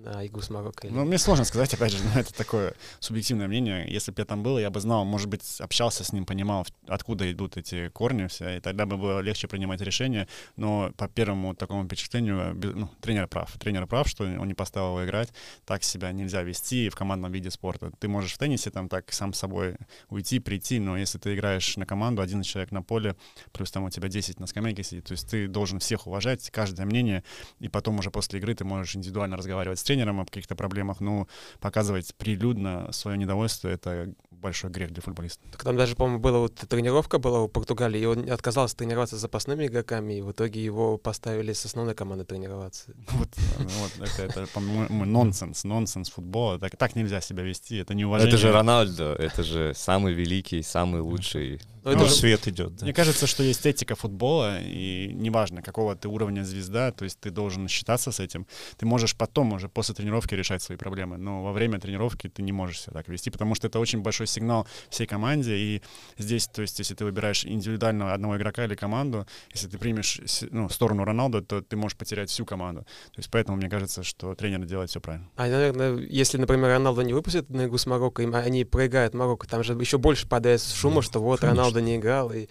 на 0.00 0.26
игру 0.26 0.40
с 0.40 0.50
или 0.50 0.90
Ну, 0.90 1.04
мне 1.04 1.18
сложно 1.18 1.44
сказать, 1.44 1.72
опять 1.74 1.92
же, 1.92 1.98
но 2.02 2.20
это 2.20 2.34
такое 2.34 2.74
субъективное 3.00 3.48
мнение. 3.48 3.86
Если 3.88 4.10
бы 4.10 4.20
я 4.20 4.24
там 4.24 4.42
был, 4.42 4.58
я 4.58 4.70
бы 4.70 4.80
знал, 4.80 5.04
может 5.04 5.28
быть, 5.28 5.60
общался 5.60 6.04
с 6.04 6.12
ним, 6.12 6.24
понимал, 6.24 6.66
откуда 6.86 7.30
идут 7.30 7.56
эти 7.56 7.88
корни 7.90 8.26
все, 8.26 8.56
и 8.56 8.60
тогда 8.60 8.86
бы 8.86 8.96
было 8.96 9.20
легче 9.20 9.48
принимать 9.48 9.80
решения. 9.80 10.28
Но 10.56 10.92
по 10.96 11.08
первому 11.08 11.54
такому 11.54 11.84
впечатлению, 11.84 12.54
ну, 12.54 12.88
тренер 13.00 13.28
прав. 13.28 13.52
Тренер 13.58 13.86
прав, 13.86 14.08
что 14.08 14.24
он 14.24 14.48
не 14.48 14.54
поставил 14.54 14.88
его 14.88 15.04
играть. 15.04 15.30
Так 15.64 15.82
себя 15.84 16.12
нельзя 16.12 16.42
вести 16.42 16.88
в 16.88 16.94
командном 16.94 17.32
виде 17.32 17.50
спорта. 17.50 17.92
Ты 17.98 18.08
можешь 18.08 18.32
в 18.32 18.38
теннисе 18.38 18.70
там 18.70 18.88
так 18.88 19.12
сам 19.12 19.32
собой 19.32 19.76
уйти, 20.08 20.38
прийти, 20.38 20.78
но 20.78 20.96
если 20.96 21.18
ты 21.18 21.34
играешь 21.34 21.76
на 21.76 21.86
команду, 21.86 22.22
11 22.22 22.50
человек 22.50 22.72
на 22.72 22.82
поле, 22.82 23.16
плюс 23.52 23.70
там 23.70 23.84
у 23.84 23.90
тебя 23.90 24.08
10 24.08 24.40
на 24.40 24.46
скамейке 24.46 24.82
сидит, 24.82 25.04
то 25.04 25.12
есть 25.12 25.28
ты 25.28 25.48
должен 25.48 25.78
всех 25.78 26.06
уважать, 26.06 26.50
каждое 26.50 26.86
мнение, 26.86 27.22
и 27.58 27.68
потом 27.68 27.98
уже 27.98 28.10
после 28.10 28.38
игры 28.38 28.54
ты 28.54 28.64
можешь 28.64 28.96
индивидуально 28.96 29.36
разговаривать 29.36 29.78
с 29.78 29.82
тренером 29.90 30.20
о 30.20 30.24
каких-то 30.24 30.54
проблемах, 30.54 31.00
ну, 31.00 31.26
показывать 31.58 32.14
прилюдно 32.14 32.92
свое 32.92 33.18
недовольство, 33.18 33.68
это 33.68 34.14
большой 34.30 34.70
грех 34.70 34.92
для 34.92 35.02
футболиста. 35.02 35.42
Так 35.50 35.64
там 35.64 35.76
даже, 35.76 35.96
по-моему, 35.96 36.20
была 36.20 36.38
вот 36.38 36.54
тренировка 36.54 37.18
была 37.18 37.40
у 37.40 37.48
Португалии, 37.48 38.00
и 38.00 38.06
он 38.06 38.30
отказался 38.30 38.76
тренироваться 38.76 39.16
с 39.16 39.20
запасными 39.20 39.66
игроками, 39.66 40.14
и 40.14 40.22
в 40.22 40.30
итоге 40.30 40.64
его 40.64 40.96
поставили 40.96 41.52
с 41.52 41.64
основной 41.64 41.94
командой 41.94 42.24
тренироваться. 42.24 42.92
Вот, 43.20 43.28
э, 43.36 43.66
вот 43.98 44.08
это, 44.08 44.22
это, 44.22 44.46
по-моему, 44.54 45.04
нонсенс, 45.04 45.64
нонсенс 45.64 46.10
футбола. 46.10 46.58
Так, 46.58 46.76
так 46.76 46.96
нельзя 46.96 47.20
себя 47.20 47.42
вести, 47.42 47.76
это 47.76 47.94
неуважение. 47.94 48.32
Это 48.32 48.38
же 48.40 48.52
Рональдо, 48.52 49.14
это 49.14 49.42
же 49.42 49.72
самый 49.74 50.14
великий, 50.14 50.62
самый 50.62 51.00
лучший. 51.00 51.60
Но 51.84 51.90
Ну, 51.92 51.96
это 51.96 52.06
же- 52.06 52.14
свет 52.14 52.46
идет, 52.48 52.76
да. 52.76 52.84
Мне 52.84 52.92
кажется, 52.92 53.26
что 53.26 53.42
есть 53.42 53.64
этика 53.66 53.94
футбола, 53.94 54.58
и 54.60 55.10
неважно, 55.14 55.62
какого 55.62 55.96
ты 55.96 56.08
уровня 56.08 56.42
звезда, 56.44 56.92
то 56.92 57.04
есть 57.04 57.18
ты 57.20 57.30
должен 57.30 57.68
считаться 57.68 58.12
с 58.12 58.20
этим. 58.20 58.46
Ты 58.76 58.86
можешь 58.86 59.16
потом 59.16 59.52
уже 59.52 59.68
после 59.68 59.94
тренировки 59.94 60.34
решать 60.34 60.62
свои 60.62 60.76
проблемы, 60.76 61.16
но 61.16 61.42
во 61.42 61.52
время 61.52 61.78
тренировки 61.78 62.28
ты 62.28 62.42
не 62.42 62.52
можешь 62.52 62.80
себя 62.80 62.92
так 62.92 63.08
вести, 63.08 63.30
потому 63.30 63.54
что 63.54 63.66
это 63.68 63.78
очень 63.78 64.00
большой 64.02 64.26
сигнал 64.26 64.66
всей 64.90 65.06
команде, 65.06 65.56
и 65.56 65.82
здесь, 66.18 66.46
то 66.48 66.62
есть 66.62 66.78
если 66.78 66.94
ты 66.94 67.04
выбираешь 67.04 67.44
индивидуально 67.44 68.12
одного 68.12 68.36
игрока 68.36 68.64
или 68.64 68.74
команду, 68.74 69.26
если 69.52 69.68
ты 69.68 69.78
примешь 69.78 70.20
ну, 70.50 70.68
сторону 70.68 71.04
Роналду, 71.04 71.42
то 71.42 71.62
ты 71.62 71.76
можешь 71.76 71.96
потерять 71.96 72.30
всю 72.30 72.44
команду. 72.44 72.82
То 73.12 73.18
есть 73.18 73.30
поэтому 73.30 73.56
мне 73.56 73.68
кажется, 73.68 74.02
что 74.02 74.34
тренер 74.34 74.64
делает 74.66 74.90
все 74.90 75.00
правильно. 75.00 75.28
А, 75.36 75.48
наверное, 75.48 75.96
если, 75.96 76.36
например, 76.38 76.68
Роналдо 76.70 77.02
не 77.02 77.12
выпустит 77.12 77.48
на 77.50 77.66
игру 77.66 77.78
с 77.78 77.86
Марокко, 77.86 78.22
они 78.22 78.64
проиграют 78.64 79.14
Марокко, 79.14 79.48
там 79.48 79.62
же 79.64 79.72
еще 79.74 79.98
больше 79.98 80.28
падает 80.28 80.62
шума, 80.62 81.02
что 81.02 81.20
вот 81.20 81.40
конечно. 81.40 81.69
Роналдо 81.70 81.80
не 81.80 81.96
играл, 81.96 82.32
и 82.32 82.46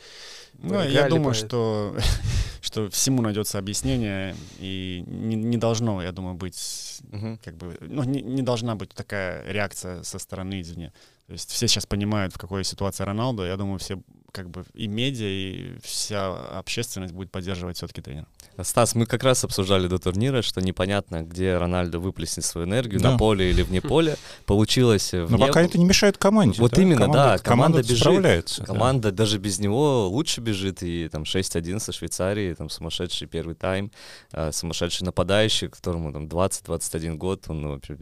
Ну, 0.62 0.82
я 0.84 1.08
думаю, 1.10 1.34
поэтому. 1.34 1.34
что, 1.34 1.98
что 2.62 2.90
всему 2.90 3.22
найдется 3.22 3.58
объяснение, 3.58 4.36
и 4.60 5.04
не, 5.08 5.36
не 5.36 5.58
должно, 5.58 6.02
я 6.02 6.12
думаю, 6.12 6.36
быть 6.36 7.02
Мгм. 7.12 7.40
как 7.44 7.56
бы, 7.56 7.78
ну, 7.82 8.04
не, 8.04 8.22
не 8.22 8.42
должна 8.42 8.76
быть 8.76 8.90
такая 8.94 9.44
реакция 9.52 10.04
со 10.04 10.20
стороны 10.20 10.62
извне. 10.62 10.92
То 11.28 11.34
есть 11.34 11.52
все 11.52 11.68
сейчас 11.68 11.86
понимают, 11.86 12.34
в 12.34 12.38
какой 12.38 12.64
ситуации 12.64 13.04
Роналдо. 13.04 13.46
Я 13.46 13.56
думаю, 13.58 13.78
все 13.80 14.00
как 14.32 14.50
бы 14.50 14.66
и 14.74 14.88
медиа, 14.88 15.28
и 15.28 15.78
вся 15.84 16.36
общественность 16.58 17.14
будет 17.14 17.32
поддерживать 17.32 17.78
все-таки 17.78 18.02
тренера. 18.02 18.28
Стас, 18.62 18.96
мы 18.96 19.06
как 19.06 19.24
раз 19.24 19.44
обсуждали 19.44 19.88
до 19.88 20.00
турнира, 20.00 20.42
что 20.42 20.62
непонятно, 20.62 21.22
где 21.22 21.58
Рональдо 21.58 22.00
выплеснет 22.00 22.46
свою 22.46 22.68
энергию, 22.68 23.00
Да. 23.00 23.12
на 23.12 23.18
поле 23.18 23.50
или 23.50 23.62
вне 23.62 23.82
поля. 23.82 24.18
Получилось 24.46 25.12
Но 25.14 25.26
вне... 25.26 25.48
пока 25.48 25.62
это 25.62 25.78
не 25.78 25.86
мешает 25.86 26.18
команде. 26.18 26.62
Вот 26.62 26.72
да? 26.72 26.82
именно, 26.82 27.08
да, 27.08 27.38
команда 27.38 27.44
команда 27.44 27.78
бежит. 27.80 28.00
справляется. 28.00 28.62
да. 28.62 28.66
Команда 28.68 29.12
даже 29.12 29.38
без 29.38 29.60
него 29.60 30.08
лучше 30.10 30.42
бежит, 30.42 30.84
и 30.84 31.10
там 31.10 31.24
6-1 31.24 31.80
со 31.80 31.92
Швейцарией, 31.92 32.54
там 32.56 32.70
сумасшедший 32.70 33.28
первый 33.28 33.56
тайм, 33.56 33.92
э, 34.32 34.52
сумасшедший 34.52 35.06
нападающий, 35.06 35.70
которому 35.70 36.12
там 36.12 36.28
20-21 36.28 37.16
год, 37.16 37.46
он 37.48 37.62
ну, 37.62 37.70
вообще 37.72 37.98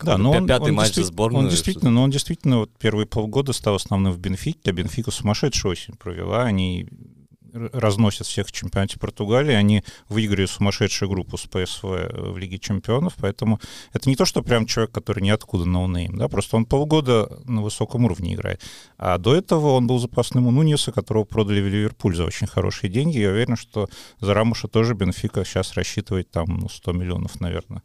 Да, 0.00 0.16
но 0.16 0.32
он, 0.32 0.46
пятый 0.46 0.70
он 0.70 0.74
матч 0.74 0.94
за 0.94 1.04
сборную. 1.04 1.44
Он 1.44 1.50
действительно, 1.50 1.90
но 1.90 2.02
он 2.02 2.10
действительно 2.10 2.58
вот 2.58 2.70
первые 2.78 3.06
полгода 3.06 3.52
стал 3.52 3.74
основным 3.74 4.12
в 4.12 4.18
Бенфике, 4.18 4.70
а 4.70 4.72
Бенфика 4.72 5.10
сумасшедшую 5.10 5.72
осень 5.72 5.94
провела. 5.94 6.44
Они 6.44 6.88
разносят 7.52 8.26
всех 8.26 8.46
в 8.46 8.52
чемпионате 8.52 8.98
Португалии, 8.98 9.54
они 9.54 9.82
выиграли 10.08 10.46
сумасшедшую 10.46 11.08
группу 11.08 11.36
с 11.36 11.46
ПСВ 11.46 11.82
в 11.82 12.36
Лиге 12.36 12.58
чемпионов, 12.58 13.14
поэтому 13.18 13.60
это 13.92 14.08
не 14.08 14.16
то, 14.16 14.24
что 14.24 14.42
прям 14.42 14.66
человек, 14.66 14.92
который 14.92 15.22
ниоткуда 15.22 15.64
no 15.64 15.79
name, 15.79 16.16
да, 16.16 16.28
просто 16.28 16.56
он 16.56 16.66
полгода 16.66 17.28
на 17.44 17.62
высоком 17.62 18.04
уровне 18.04 18.34
играет. 18.34 18.62
А 18.96 19.18
до 19.18 19.34
этого 19.34 19.68
он 19.72 19.86
был 19.86 19.98
запасным 19.98 20.46
у 20.46 20.50
Нуньеса, 20.50 20.92
которого 20.92 21.24
продали 21.24 21.60
в 21.60 21.66
Ливерпуль 21.66 22.16
за 22.16 22.24
очень 22.24 22.46
хорошие 22.46 22.90
деньги. 22.90 23.18
Я 23.18 23.30
уверен, 23.30 23.56
что 23.56 23.88
за 24.20 24.34
Рамуша 24.34 24.68
тоже 24.68 24.94
Бенфика 24.94 25.44
сейчас 25.44 25.74
рассчитывает 25.74 26.30
там 26.30 26.58
ну, 26.58 26.68
100 26.68 26.92
миллионов, 26.92 27.40
наверное. 27.40 27.82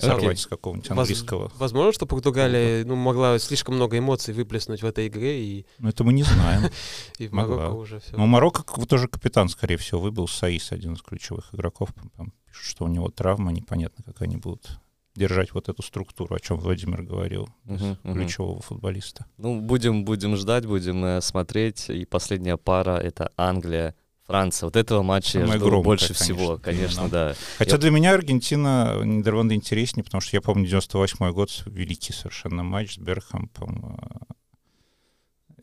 Сорвать 0.00 0.38
с 0.40 0.46
какого-нибудь 0.46 0.88
Воз- 0.90 0.98
английского. 0.98 1.52
возможно, 1.56 1.92
что 1.92 2.06
Португалия 2.06 2.84
ну, 2.84 2.96
могла 2.96 3.38
слишком 3.38 3.76
много 3.76 3.98
эмоций 3.98 4.34
выплеснуть 4.34 4.82
в 4.82 4.86
этой 4.86 5.06
игре, 5.08 5.42
и, 5.42 5.66
Но 5.78 5.88
это 5.88 6.04
мы 6.04 6.12
не 6.12 6.22
знаем. 6.22 6.70
и 7.18 7.28
в 7.28 7.32
Могла. 7.32 7.56
Марокко 7.56 7.74
уже 7.76 8.00
все. 8.00 8.16
Но 8.16 8.26
Марокко 8.26 8.64
тоже 8.86 9.08
капитан, 9.08 9.48
скорее 9.48 9.76
всего, 9.76 10.00
выбыл. 10.00 10.28
Саис, 10.28 10.72
один 10.72 10.94
из 10.94 11.02
ключевых 11.02 11.54
игроков. 11.54 11.90
Там 12.16 12.32
пишут, 12.46 12.66
что 12.66 12.84
у 12.84 12.88
него 12.88 13.08
травма, 13.10 13.52
непонятно, 13.52 14.04
как 14.04 14.22
они 14.22 14.36
будут 14.36 14.80
держать 15.16 15.52
вот 15.52 15.68
эту 15.68 15.82
структуру, 15.82 16.34
о 16.36 16.40
чем 16.40 16.56
Владимир 16.58 17.02
говорил, 17.02 17.48
Мгм, 17.64 17.98
мгм. 18.02 18.14
ключевого 18.14 18.62
футболиста. 18.62 19.26
Ну, 19.38 19.60
будем, 19.60 20.04
будем 20.04 20.36
ждать, 20.36 20.66
будем 20.66 21.04
э, 21.04 21.20
смотреть. 21.20 21.90
И 21.90 22.04
последняя 22.06 22.56
пара— 22.56 22.96
это 23.02 23.30
Англия. 23.36 23.94
Франция. 24.30 24.66
Вот 24.68 24.76
этого 24.76 25.02
матча 25.02 25.38
я 25.38 25.44
Самое 25.44 25.58
жду 25.60 25.68
громкое, 25.68 25.84
больше 25.84 26.06
конечно, 26.14 26.24
всего, 26.24 26.58
конечно, 26.58 27.00
именно. 27.00 27.10
да. 27.10 27.34
Хотя 27.58 27.72
Я- 27.72 27.78
для 27.78 27.90
меня 27.90 28.14
Аргентина, 28.14 29.00
Нидерланды 29.04 29.54
интереснее, 29.54 30.04
потому 30.04 30.20
что 30.20 30.36
я 30.36 30.40
помню 30.40 30.66
98 30.66 31.32
год, 31.32 31.62
великий 31.66 32.12
совершенно 32.12 32.62
матч 32.62 32.94
с 32.94 32.98
Берхампом. 32.98 33.98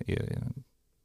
э, 0.05 0.11
и- 0.13 0.37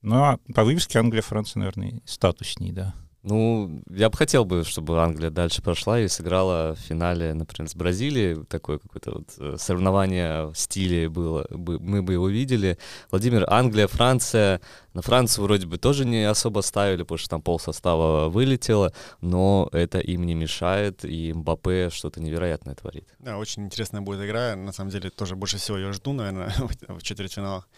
Ну, 0.03 0.17
а 0.17 0.39
по 0.55 0.65
вывеске 0.65 0.99
Англия, 0.99 1.23
Франция, 1.23 1.61
наверное, 1.61 2.01
статусней, 2.05 2.73
да. 2.73 2.95
Ну, 3.23 3.83
я 3.89 4.11
бы 4.11 4.17
хотел 4.17 4.45
бы, 4.45 4.65
чтобы 4.65 5.01
Англия 5.01 5.31
дальше 5.31 5.63
прошла 5.63 6.01
и 6.01 6.09
сыграла 6.09 6.75
в 6.75 6.81
финале, 6.81 7.35
например, 7.35 7.69
с 7.69 7.75
Бразилией. 7.77 8.45
Такое 8.47 8.79
какое-то 8.79 9.13
вот 9.13 9.29
э, 9.39 9.57
соревнование 9.59 10.47
в 10.47 10.55
стиле 10.57 11.09
было, 11.09 11.47
бы, 11.51 11.79
мы 11.79 12.03
бы 12.03 12.15
его 12.15 12.29
видели. 12.29 12.79
Владимир, 13.13 13.45
Англия, 13.49 13.87
Франция. 13.87 14.61
На 14.93 15.03
Францию 15.03 15.45
вроде 15.45 15.67
бы 15.67 15.79
тоже 15.79 16.05
не 16.05 16.25
особо 16.25 16.63
ставили, 16.63 17.03
потому 17.03 17.19
что 17.19 17.31
там 17.31 17.43
пол 17.43 17.61
состава 17.61 18.29
вылетело, 18.29 18.93
но 19.21 19.69
это 19.73 20.01
им 20.01 20.27
не 20.27 20.35
мешает, 20.35 21.05
и 21.05 21.33
Мбаппе 21.33 21.91
что-то 21.91 22.21
невероятное 22.21 22.75
творит. 22.75 23.09
Да, 23.21 23.39
очень 23.39 23.65
интересная 23.65 24.01
будет 24.01 24.21
игра. 24.21 24.57
На 24.57 24.73
самом 24.73 24.91
деле, 24.91 25.11
тоже 25.11 25.37
больше 25.37 25.59
всего 25.59 25.79
ее 25.79 25.93
жду, 25.93 26.13
наверное, 26.13 26.53
в 26.89 27.03
четвертьфиналах. 27.03 27.69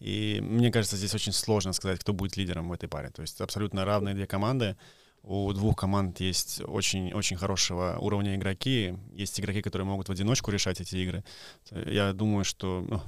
И 0.00 0.40
мне 0.42 0.72
кажется, 0.72 0.96
здесь 0.96 1.14
очень 1.14 1.32
сложно 1.32 1.72
сказать, 1.72 2.00
кто 2.00 2.12
будет 2.12 2.36
лидером 2.36 2.68
в 2.68 2.72
этой 2.72 2.88
паре. 2.88 3.10
То 3.10 3.22
есть 3.22 3.40
абсолютно 3.40 3.84
равные 3.84 4.14
две 4.14 4.26
команды. 4.26 4.76
у 5.22 5.52
двух 5.52 5.76
команд 5.76 6.20
есть 6.20 6.62
очень-очень 6.66 7.36
хорошего 7.36 7.98
уровня 8.00 8.34
игроки, 8.34 8.96
есть 9.14 9.38
игроки, 9.38 9.60
которые 9.60 9.86
могут 9.86 10.08
в 10.08 10.12
одиночку 10.12 10.50
решать 10.50 10.80
эти 10.80 10.96
игры. 10.96 11.22
Я 11.70 12.14
думаю, 12.14 12.44
что 12.44 12.84
ну, 12.88 13.02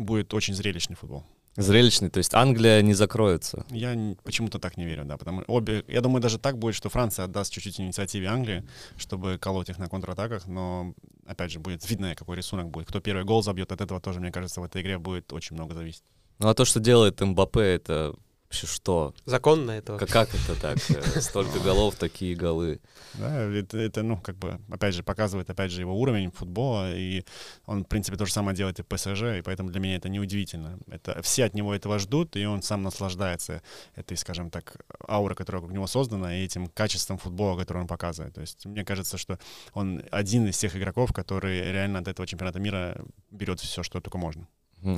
будет 0.00 0.34
очень 0.34 0.54
зрелищный 0.54 0.96
футбол. 0.96 1.24
Зрелищный, 1.54 2.08
то 2.08 2.18
есть 2.18 2.32
Англия 2.34 2.80
не 2.80 2.94
закроется. 2.94 3.66
Я 3.68 3.94
почему-то 4.24 4.58
так 4.58 4.78
не 4.78 4.86
верю, 4.86 5.04
да, 5.04 5.18
потому 5.18 5.44
обе, 5.46 5.84
я 5.86 6.00
думаю, 6.00 6.22
даже 6.22 6.38
так 6.38 6.58
будет, 6.58 6.74
что 6.74 6.88
Франция 6.88 7.26
отдаст 7.26 7.52
чуть-чуть 7.52 7.78
инициативе 7.78 8.26
Англии, 8.26 8.66
чтобы 8.96 9.36
колоть 9.38 9.68
их 9.68 9.78
на 9.78 9.88
контратаках, 9.88 10.46
но, 10.46 10.94
опять 11.26 11.52
же, 11.52 11.60
будет 11.60 11.88
видно, 11.90 12.14
какой 12.14 12.38
рисунок 12.38 12.70
будет. 12.70 12.88
Кто 12.88 13.00
первый 13.00 13.24
гол 13.24 13.42
забьет, 13.42 13.70
от 13.70 13.82
этого 13.82 14.00
тоже, 14.00 14.20
мне 14.20 14.32
кажется, 14.32 14.62
в 14.62 14.64
этой 14.64 14.80
игре 14.80 14.98
будет 14.98 15.30
очень 15.34 15.54
много 15.54 15.74
зависеть. 15.74 16.04
Ну 16.42 16.48
а 16.48 16.54
то, 16.54 16.64
что 16.64 16.80
делает 16.80 17.20
Мбаппе, 17.20 17.60
это 17.60 18.16
вообще 18.46 18.66
что? 18.66 19.14
Законно 19.26 19.70
это 19.70 19.96
Как, 19.96 20.08
как 20.08 20.34
это 20.34 20.60
так? 20.60 20.76
Э, 20.90 21.20
столько 21.20 21.60
голов, 21.60 21.94
такие 21.94 22.34
голы. 22.34 22.80
Да, 23.14 23.44
это, 23.44 23.78
это, 23.78 24.02
ну, 24.02 24.16
как 24.16 24.36
бы, 24.38 24.58
опять 24.68 24.96
же, 24.96 25.04
показывает, 25.04 25.48
опять 25.50 25.70
же, 25.70 25.82
его 25.82 25.94
уровень 25.94 26.32
футбола, 26.32 26.92
и 26.92 27.24
он, 27.64 27.84
в 27.84 27.86
принципе, 27.86 28.16
то 28.16 28.26
же 28.26 28.32
самое 28.32 28.56
делает 28.56 28.80
и 28.80 28.82
ПСЖ, 28.82 29.38
и 29.38 29.42
поэтому 29.42 29.70
для 29.70 29.78
меня 29.78 29.94
это 29.94 30.08
неудивительно. 30.08 30.80
Это, 30.88 31.22
все 31.22 31.44
от 31.44 31.54
него 31.54 31.72
этого 31.72 32.00
ждут, 32.00 32.34
и 32.34 32.44
он 32.44 32.60
сам 32.62 32.82
наслаждается 32.82 33.62
этой, 33.94 34.16
скажем 34.16 34.50
так, 34.50 34.84
аурой, 35.08 35.36
которая 35.36 35.60
вокруг 35.60 35.72
него 35.72 35.86
создана, 35.86 36.36
и 36.36 36.44
этим 36.44 36.66
качеством 36.66 37.18
футбола, 37.18 37.56
который 37.56 37.82
он 37.82 37.86
показывает. 37.86 38.34
То 38.34 38.40
есть 38.40 38.66
мне 38.66 38.84
кажется, 38.84 39.16
что 39.16 39.38
он 39.74 40.02
один 40.10 40.48
из 40.48 40.58
тех 40.58 40.74
игроков, 40.74 41.12
который 41.12 41.70
реально 41.70 42.00
от 42.00 42.08
этого 42.08 42.26
чемпионата 42.26 42.58
мира 42.58 43.00
берет 43.30 43.60
все, 43.60 43.84
что 43.84 44.00
только 44.00 44.18
можно. 44.18 44.48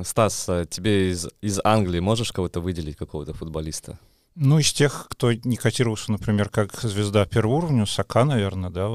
Стас, 0.03 0.45
а 0.49 0.65
тебе 0.65 1.11
из, 1.11 1.27
из 1.41 1.59
Англии 1.63 1.99
можешь 1.99 2.31
кого-то 2.31 2.59
выделить, 2.59 2.97
какого-то 2.97 3.33
футболиста? 3.33 3.99
Ну, 4.35 4.59
из 4.59 4.73
тех, 4.73 5.07
кто 5.09 5.31
не 5.31 5.55
котировался, 5.55 6.11
например, 6.11 6.49
как 6.49 6.81
звезда 6.81 7.25
первого 7.25 7.55
уровня, 7.55 7.85
Сака, 7.85 8.25
наверное, 8.25 8.69
да, 8.69 8.89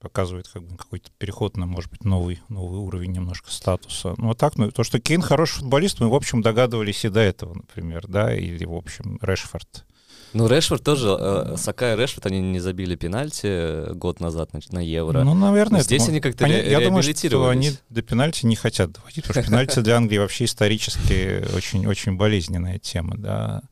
показывает 0.00 0.48
как 0.48 0.62
бы 0.62 0.76
какой-то 0.76 1.10
переход 1.18 1.56
на, 1.56 1.66
может 1.66 1.90
быть, 1.90 2.04
новый, 2.04 2.40
новый 2.48 2.78
уровень 2.78 3.12
немножко 3.12 3.50
статуса. 3.50 4.14
Ну, 4.16 4.30
а 4.30 4.34
так, 4.34 4.56
ну, 4.56 4.70
то, 4.70 4.82
что 4.82 4.98
Кейн 4.98 5.20
хороший 5.20 5.58
футболист, 5.58 6.00
мы, 6.00 6.08
в 6.08 6.14
общем, 6.14 6.40
догадывались 6.40 7.04
и 7.04 7.10
до 7.10 7.20
этого, 7.20 7.54
например, 7.54 8.06
да, 8.08 8.34
или, 8.34 8.64
в 8.64 8.74
общем, 8.74 9.18
Решфорд. 9.20 9.84
Ну, 10.32 10.46
Решфорд 10.46 10.82
тоже, 10.84 11.16
э, 11.18 11.54
Сака 11.56 11.94
и 11.94 11.96
Решфорд, 11.96 12.26
они 12.26 12.40
не 12.40 12.60
забили 12.60 12.94
пенальти 12.94 13.46
э, 13.46 13.92
год 13.94 14.20
назад 14.20 14.50
значит, 14.52 14.72
на 14.72 14.78
Евро. 14.78 15.22
Ну, 15.24 15.34
наверное, 15.34 15.82
Здесь 15.82 16.02
это, 16.02 16.12
они 16.12 16.20
как-то 16.20 16.44
они, 16.44 16.54
ре- 16.54 16.70
Я 16.70 16.80
думаю, 16.80 17.02
что 17.02 17.48
они 17.48 17.72
до 17.88 18.02
пенальти 18.02 18.46
не 18.46 18.54
хотят 18.56 18.92
доводить, 18.92 19.24
потому 19.24 19.42
что 19.42 19.50
пенальти 19.50 19.80
для 19.80 19.96
Англии 19.96 20.18
вообще 20.18 20.44
исторически 20.44 21.44
очень, 21.54 21.86
очень 21.86 22.16
болезненная 22.16 22.78
тема, 22.78 23.16
да. 23.16 23.62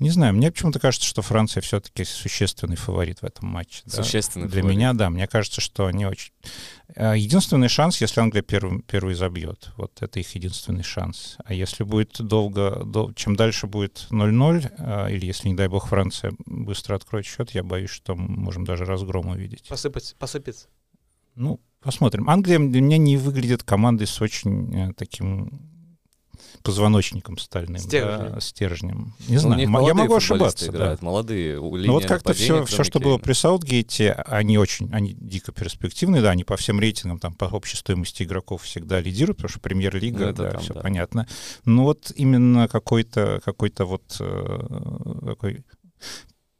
Не 0.00 0.10
знаю, 0.10 0.34
мне 0.34 0.50
почему-то 0.50 0.80
кажется, 0.80 1.06
что 1.06 1.20
Франция 1.22 1.60
все-таки 1.60 2.04
существенный 2.04 2.76
фаворит 2.76 3.20
в 3.20 3.24
этом 3.24 3.48
матче. 3.48 3.82
да. 3.84 4.02
Существенный 4.02 4.48
Для 4.48 4.62
фаворит. 4.62 4.76
меня, 4.78 4.92
да, 4.94 5.10
мне 5.10 5.26
кажется, 5.28 5.60
что 5.60 5.86
они 5.86 6.06
очень... 6.06 6.32
А, 6.96 7.12
Единственный 7.14 7.68
шанс, 7.68 8.00
если 8.00 8.20
Англия 8.20 8.42
первый, 8.42 8.80
первый 8.82 9.14
забьет. 9.14 9.70
Вот 9.76 9.92
это 10.00 10.18
их 10.18 10.34
единственный 10.34 10.82
шанс. 10.82 11.36
А 11.44 11.52
если 11.52 11.84
будет 11.84 12.20
долго... 12.20 12.82
дол- 12.84 13.12
Чем 13.12 13.36
дальше 13.36 13.66
будет 13.66 14.06
0-0, 14.10 14.72
а, 14.78 15.06
или 15.08 15.26
если, 15.26 15.48
не 15.48 15.54
дай 15.54 15.68
бог, 15.68 15.88
Франция 15.88 16.32
быстро 16.46 16.96
откроет 16.96 17.26
счет, 17.26 17.50
я 17.50 17.62
боюсь, 17.62 17.90
что 17.90 18.16
мы 18.16 18.26
можем 18.26 18.64
даже 18.64 18.86
разгром 18.86 19.28
увидеть. 19.28 19.68
Посыпать, 19.68 20.16
посыпется. 20.18 20.66
Ну, 21.34 21.60
посмотрим. 21.82 22.28
Англия 22.30 22.58
для 22.58 22.80
меня 22.80 22.96
не 22.98 23.16
выглядит 23.18 23.62
командой 23.62 24.06
с 24.06 24.20
очень 24.22 24.74
э, 24.74 24.92
таким 24.94 25.69
позвоночником 26.62 27.38
стальным, 27.38 27.78
Стержнем. 27.80 28.32
да, 28.34 28.40
стержнем. 28.40 29.14
Не 29.28 29.34
Ну, 29.36 29.40
знаю, 29.40 29.60
я 29.86 29.94
могу 29.94 30.14
ошибаться, 30.14 30.70
да. 30.72 30.96
молодые. 31.00 31.56
Ну 31.60 31.92
вот 31.92 32.04
как-то 32.06 32.32
все, 32.32 32.64
все, 32.64 32.84
что 32.84 33.00
было 33.00 33.18
при 33.18 33.32
Саутгейте, 33.32 34.12
они 34.26 34.58
очень, 34.58 34.88
они 34.92 35.14
дико 35.14 35.52
перспективные, 35.52 36.22
да, 36.22 36.30
они 36.30 36.44
по 36.44 36.56
всем 36.56 36.80
рейтингам, 36.80 37.18
там, 37.18 37.34
по 37.34 37.46
общей 37.46 37.76
стоимости 37.76 38.22
игроков 38.22 38.62
всегда 38.62 39.00
лидируют, 39.00 39.38
потому 39.38 39.50
что 39.50 39.60
премьер-лига, 39.60 40.26
Ну, 40.28 40.32
да, 40.32 40.50
там, 40.52 40.60
все 40.62 40.74
да. 40.74 40.80
понятно. 40.80 41.26
Но 41.64 41.84
вот 41.84 42.12
именно 42.16 42.68
какой-то, 42.68 43.40
какой-то 43.44 43.84
вот 43.86 44.16
э, 44.20 45.20
такой 45.26 45.64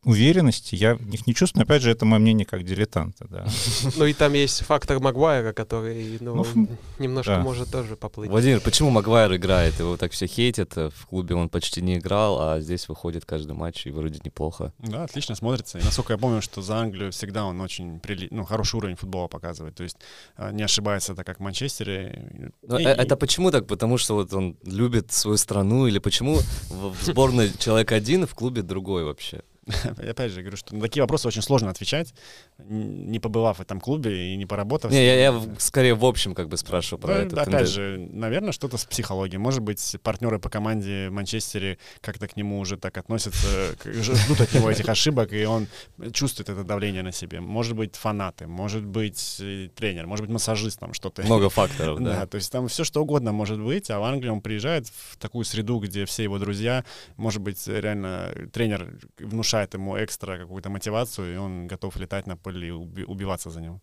уверенности 0.05 0.75
я 0.75 0.95
в 0.95 1.07
них 1.07 1.27
не 1.27 1.35
чувствую. 1.35 1.65
Опять 1.65 1.83
же, 1.83 1.91
это 1.91 2.05
мое 2.07 2.19
мнение 2.19 2.47
как 2.47 2.63
дилетанта, 2.65 3.27
да. 3.29 3.47
Ну 3.97 4.07
и 4.07 4.13
там 4.15 4.33
есть 4.33 4.63
фактор 4.65 4.99
Магуайра, 5.01 5.53
который, 5.53 6.17
ну, 6.21 6.45
Ну, 6.55 6.69
немножко 6.99 7.37
да. 7.37 7.41
может 7.43 7.71
тоже 7.71 7.97
поплыть. 7.97 8.31
Владимир, 8.31 8.61
почему 8.61 8.91
Магуайр 8.91 9.35
играет? 9.37 9.79
Его 9.79 9.97
так 9.97 10.13
все 10.13 10.27
хейтят. 10.27 10.77
э, 10.77 10.91
В 10.95 11.07
клубе 11.07 11.35
он 11.35 11.49
почти 11.49 11.83
не 11.83 11.99
играл, 11.99 12.41
а 12.41 12.61
здесь 12.61 12.89
выходит 12.89 13.25
каждый 13.27 13.53
матч 13.53 13.87
и 13.87 13.91
вроде 13.91 14.21
неплохо. 14.25 14.73
Да, 14.79 15.05
отлично 15.05 15.35
смотрится. 15.35 15.79
И 15.79 15.83
насколько 15.85 16.15
я 16.15 16.19
помню, 16.19 16.41
что 16.43 16.63
за 16.63 16.77
Англию 16.79 17.13
всегда 17.13 17.45
он 17.45 17.61
очень 17.61 18.01
прили... 18.01 18.29
ну, 18.31 18.45
хороший 18.45 18.77
уровень 18.77 18.97
футбола 18.97 19.29
показывает. 19.29 19.75
То 19.75 19.83
есть 19.83 19.97
а, 20.37 20.51
не 20.51 20.63
ошибается 20.63 21.15
так, 21.15 21.27
как 21.27 21.39
в 21.39 21.43
Манчестере. 21.43 22.53
Но 22.63 22.79
И- 22.79 22.85
э- 22.85 22.89
это 22.89 23.17
почему 23.17 23.51
так? 23.51 23.67
Потому 23.67 23.99
что 23.99 24.15
вот 24.15 24.33
он 24.33 24.57
любит 24.65 25.13
свою 25.13 25.37
страну 25.37 25.87
или 25.87 25.99
почему 25.99 26.37
в 26.71 26.91
в 26.91 27.03
сборной 27.05 27.51
человек 27.59 27.93
один, 27.93 28.27
в 28.27 28.35
клубе 28.35 28.63
другой 28.63 29.05
вообще? 29.05 29.43
Опять 30.11 30.33
же, 30.33 30.41
говорю, 30.43 30.57
что 30.57 30.75
на 30.75 30.81
такие 30.83 31.03
вопросы 31.03 31.29
очень 31.29 31.43
сложно 31.43 31.71
отвечать, 31.71 32.15
не 32.59 33.19
побывав 33.21 33.59
в 33.59 33.61
этом 33.61 33.81
клубе 33.81 34.33
и 34.33 34.37
не 34.37 34.47
поработав. 34.47 34.91
Не, 34.91 35.05
я, 35.05 35.15
я 35.33 35.43
скорее 35.59 35.95
в 35.95 36.05
общем 36.05 36.35
как 36.35 36.49
бы 36.49 36.57
спрашиваю 36.57 37.01
про 37.01 37.15
Да, 37.15 37.23
это. 37.23 37.43
опять 37.43 37.69
же, 37.69 38.09
наверное, 38.13 38.53
что-то 38.53 38.77
с 38.77 38.85
психологией. 38.85 39.39
Может 39.39 39.61
быть, 39.61 39.97
партнеры 40.03 40.39
по 40.39 40.49
команде 40.49 41.09
в 41.09 41.13
Манчестере 41.13 41.79
как-то 42.01 42.29
к 42.29 42.37
нему 42.37 42.59
уже 42.59 42.77
так 42.77 42.97
относятся, 42.99 43.75
ждут 43.85 44.41
от 44.41 44.53
него 44.55 44.71
этих 44.71 44.89
ошибок, 44.89 45.33
и 45.33 45.45
он 45.45 45.67
чувствует 46.13 46.49
это 46.49 46.65
давление 46.65 47.03
на 47.03 47.13
себе. 47.13 47.41
Может 47.41 47.77
быть, 47.77 47.97
фанаты, 47.97 48.47
может 48.47 48.85
быть, 48.85 49.37
тренер, 49.75 50.07
может 50.07 50.25
быть, 50.27 50.33
массажист 50.33 50.81
там 50.81 50.95
что-то. 50.95 51.23
Много 51.23 51.51
факторов, 51.51 51.99
Да, 52.01 52.21
да. 52.21 52.27
то 52.27 52.37
есть 52.37 52.51
там 52.51 52.69
все 52.69 52.85
что 52.85 53.03
угодно 53.03 53.33
может 53.33 53.61
быть, 53.61 53.91
а 53.91 53.99
в 54.01 54.05
Англию 54.05 54.33
он 54.33 54.41
приезжает 54.41 54.87
в 54.89 55.17
такую 55.19 55.45
среду, 55.45 55.79
где 55.79 56.05
все 56.07 56.23
его 56.23 56.39
друзья, 56.39 56.85
может 57.17 57.43
быть, 57.43 57.67
реально 57.69 58.33
тренер 58.53 58.99
внушает 59.19 59.60
ему 59.75 60.03
экстра 60.03 60.39
какую-то 60.39 60.71
мотивацию, 60.71 61.35
и 61.35 61.37
он 61.37 61.67
готов 61.67 61.97
летать 61.97 62.27
на 62.27 62.37
поле 62.37 62.69
и 62.69 62.71
уби- 62.71 63.05
убиваться 63.05 63.51
за 63.51 63.61
него. 63.61 63.81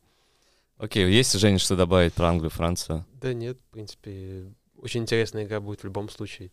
Окей, 0.78 1.10
есть, 1.12 1.34
Женя, 1.40 1.58
что 1.58 1.76
добавить 1.76 2.14
про 2.14 2.28
Англию, 2.28 2.50
Францию? 2.52 3.06
Да 3.14 3.34
нет, 3.34 3.58
в 3.60 3.74
принципе, 3.74 4.46
очень 4.78 5.02
интересная 5.02 5.44
игра 5.46 5.60
будет 5.60 5.82
в 5.82 5.86
любом 5.86 6.10
случае. 6.10 6.52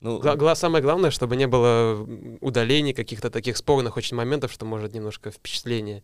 Ну, 0.00 0.18
Гла- 0.20 0.36
гла- 0.36 0.54
самое 0.54 0.82
главное, 0.82 1.10
чтобы 1.10 1.36
не 1.36 1.46
было 1.46 2.06
удалений, 2.42 2.92
каких-то 2.92 3.30
таких 3.30 3.56
спорных 3.56 3.96
очень 3.96 4.16
моментов, 4.16 4.52
что 4.52 4.66
может 4.66 4.92
немножко 4.92 5.30
впечатление. 5.30 6.02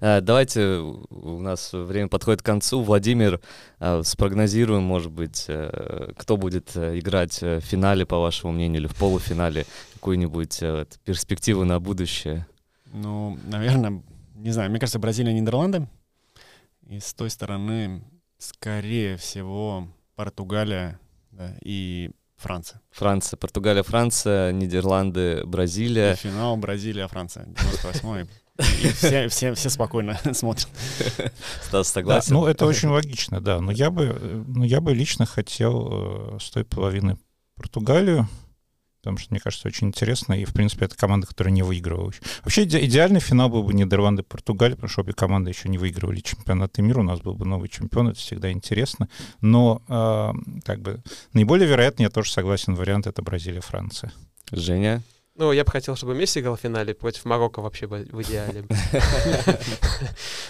Э, 0.00 0.20
Давайте, 0.20 0.78
у 0.78 1.40
нас 1.40 1.72
время 1.72 2.08
подходит 2.08 2.42
к 2.42 2.46
концу. 2.46 2.82
Владимир, 2.82 3.40
э, 3.80 4.02
спрогнозируем, 4.04 4.82
может 4.82 5.12
быть, 5.12 5.46
э, 5.48 6.12
кто 6.16 6.36
будет 6.36 6.76
играть 6.76 7.40
в 7.40 7.60
финале, 7.60 8.06
по 8.06 8.18
вашему 8.18 8.52
мнению, 8.52 8.80
или 8.82 8.86
в 8.86 8.94
полуфинале, 8.96 9.66
какую-нибудь 9.94 10.60
перспективу 11.04 11.64
на 11.64 11.80
будущее. 11.80 12.46
Ну, 12.92 13.38
наверное, 13.46 14.02
не 14.34 14.50
знаю, 14.50 14.70
мне 14.70 14.78
кажется, 14.78 14.98
Бразилия, 14.98 15.32
Нидерланды. 15.32 15.88
И 16.86 17.00
с 17.00 17.14
той 17.14 17.30
стороны, 17.30 18.02
скорее 18.38 19.16
всего, 19.16 19.88
Португалия 20.16 21.00
да, 21.30 21.54
и 21.62 22.10
Франция. 22.36 22.80
Франция, 22.90 23.36
Португалия, 23.36 23.82
Франция, 23.82 24.52
Нидерланды, 24.52 25.40
И 25.40 25.46
Бразилия. 25.46 26.14
финал 26.14 26.56
Бразилия, 26.56 27.08
Франция, 27.08 27.46
98 27.46 28.26
И 28.58 28.88
все, 28.88 29.28
все, 29.28 29.54
все 29.54 29.68
спокойно 29.70 30.18
смотрят. 30.32 30.68
Стас, 31.62 31.70
Да, 31.72 31.84
согласен? 31.84 32.34
ну, 32.34 32.46
это 32.46 32.66
очень 32.66 32.88
логично, 32.88 33.40
да. 33.40 33.60
Но 33.60 33.72
я 33.72 33.90
бы, 33.90 34.44
ну, 34.46 34.62
я 34.64 34.80
бы 34.80 34.94
лично 34.94 35.26
хотел 35.26 36.36
э, 36.36 36.38
с 36.40 36.50
той 36.50 36.64
половины 36.64 37.18
Португалию, 37.56 38.28
потому 39.00 39.18
что, 39.18 39.28
мне 39.32 39.40
кажется, 39.40 39.66
очень 39.66 39.88
интересно. 39.88 40.34
И, 40.34 40.44
в 40.44 40.52
принципе, 40.52 40.84
это 40.84 40.96
команда, 40.96 41.26
которая 41.26 41.52
не 41.52 41.62
выигрывала. 41.64 42.10
еще. 42.10 42.20
Вообще, 42.44 42.64
иде- 42.64 42.84
идеальный 42.84 43.18
финал 43.20 43.48
был 43.48 43.64
бы 43.64 43.74
Нидерланды-Португалия, 43.74 44.76
потому 44.76 44.88
что 44.88 45.00
обе 45.02 45.12
команды 45.14 45.50
еще 45.50 45.68
не 45.68 45.76
выигрывали 45.78 46.20
чемпионаты 46.20 46.80
мира. 46.80 47.00
У 47.00 47.04
нас 47.04 47.20
был 47.20 47.34
бы 47.34 47.44
новый 47.46 47.68
чемпион, 47.68 48.08
это 48.10 48.18
всегда 48.20 48.52
интересно. 48.52 49.08
Но, 49.40 49.82
э, 49.88 50.32
как 50.64 50.80
бы, 50.80 51.02
наиболее 51.32 51.68
вероятно, 51.68 52.02
я 52.04 52.10
тоже 52.10 52.30
согласен, 52.32 52.76
вариант— 52.76 53.06
это 53.08 53.20
Бразилия-Франция. 53.20 54.12
Женя? 54.52 55.02
Ну, 55.36 55.50
я 55.50 55.64
бы 55.64 55.70
хотел, 55.72 55.96
чтобы 55.96 56.14
Месси 56.14 56.38
играл 56.38 56.54
в 56.54 56.60
финале 56.60 56.94
против 56.94 57.24
Марокко 57.24 57.60
вообще 57.60 57.88
бы 57.88 58.06
в 58.10 58.22
идеале. 58.22 58.64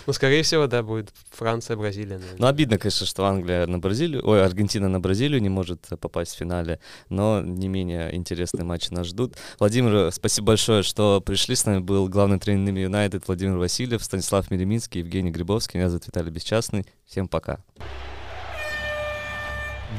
Ну, 0.07 0.13
скорее 0.13 0.43
всего, 0.43 0.67
да, 0.67 0.83
будет 0.83 1.11
Франция, 1.31 1.79
Бразилия. 1.79 2.19
наверное. 2.19 2.37
Ну, 2.39 2.47
обидно, 2.47 2.77
конечно, 2.77 3.07
что 3.07 3.25
Англия 3.25 3.67
на 3.67 3.79
Бразилию, 3.79 4.21
ой, 4.23 4.45
Аргентина 4.45 4.89
на 4.89 5.01
Бразилию 5.01 5.41
не 5.41 5.49
может 5.49 5.87
э, 5.91 5.97
попасть 5.97 6.35
в 6.35 6.37
финале, 6.37 6.79
но 7.09 7.41
не 7.41 7.69
менее 7.69 8.15
интересные 8.15 8.65
матчи 8.65 8.91
нас 8.91 9.07
ждут. 9.07 9.35
Владимир, 9.59 10.13
спасибо 10.13 10.49
большое, 10.49 10.83
что 10.83 11.23
пришли. 11.23 11.55
С 11.55 11.65
нами 11.65 11.79
был 11.79 12.07
главный 12.09 12.39
тренер 12.39 12.75
Юнайтед 12.75 13.27
Владимир 13.27 13.57
Васильев, 13.57 14.05
Станислав 14.05 14.51
Миреминский, 14.51 15.01
Евгений 15.01 15.31
Грибовский. 15.31 15.79
Меня 15.79 15.89
зовут 15.89 16.07
Виталий 16.07 16.31
Бесчастный. 16.31 16.85
Всем 17.07 17.27
пока. 17.27 17.61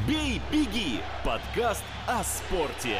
«Бей, 0.07 0.39
беги»— 0.51 0.99
подкаст 1.25 1.83
о 2.05 2.23
спорте. 2.23 2.97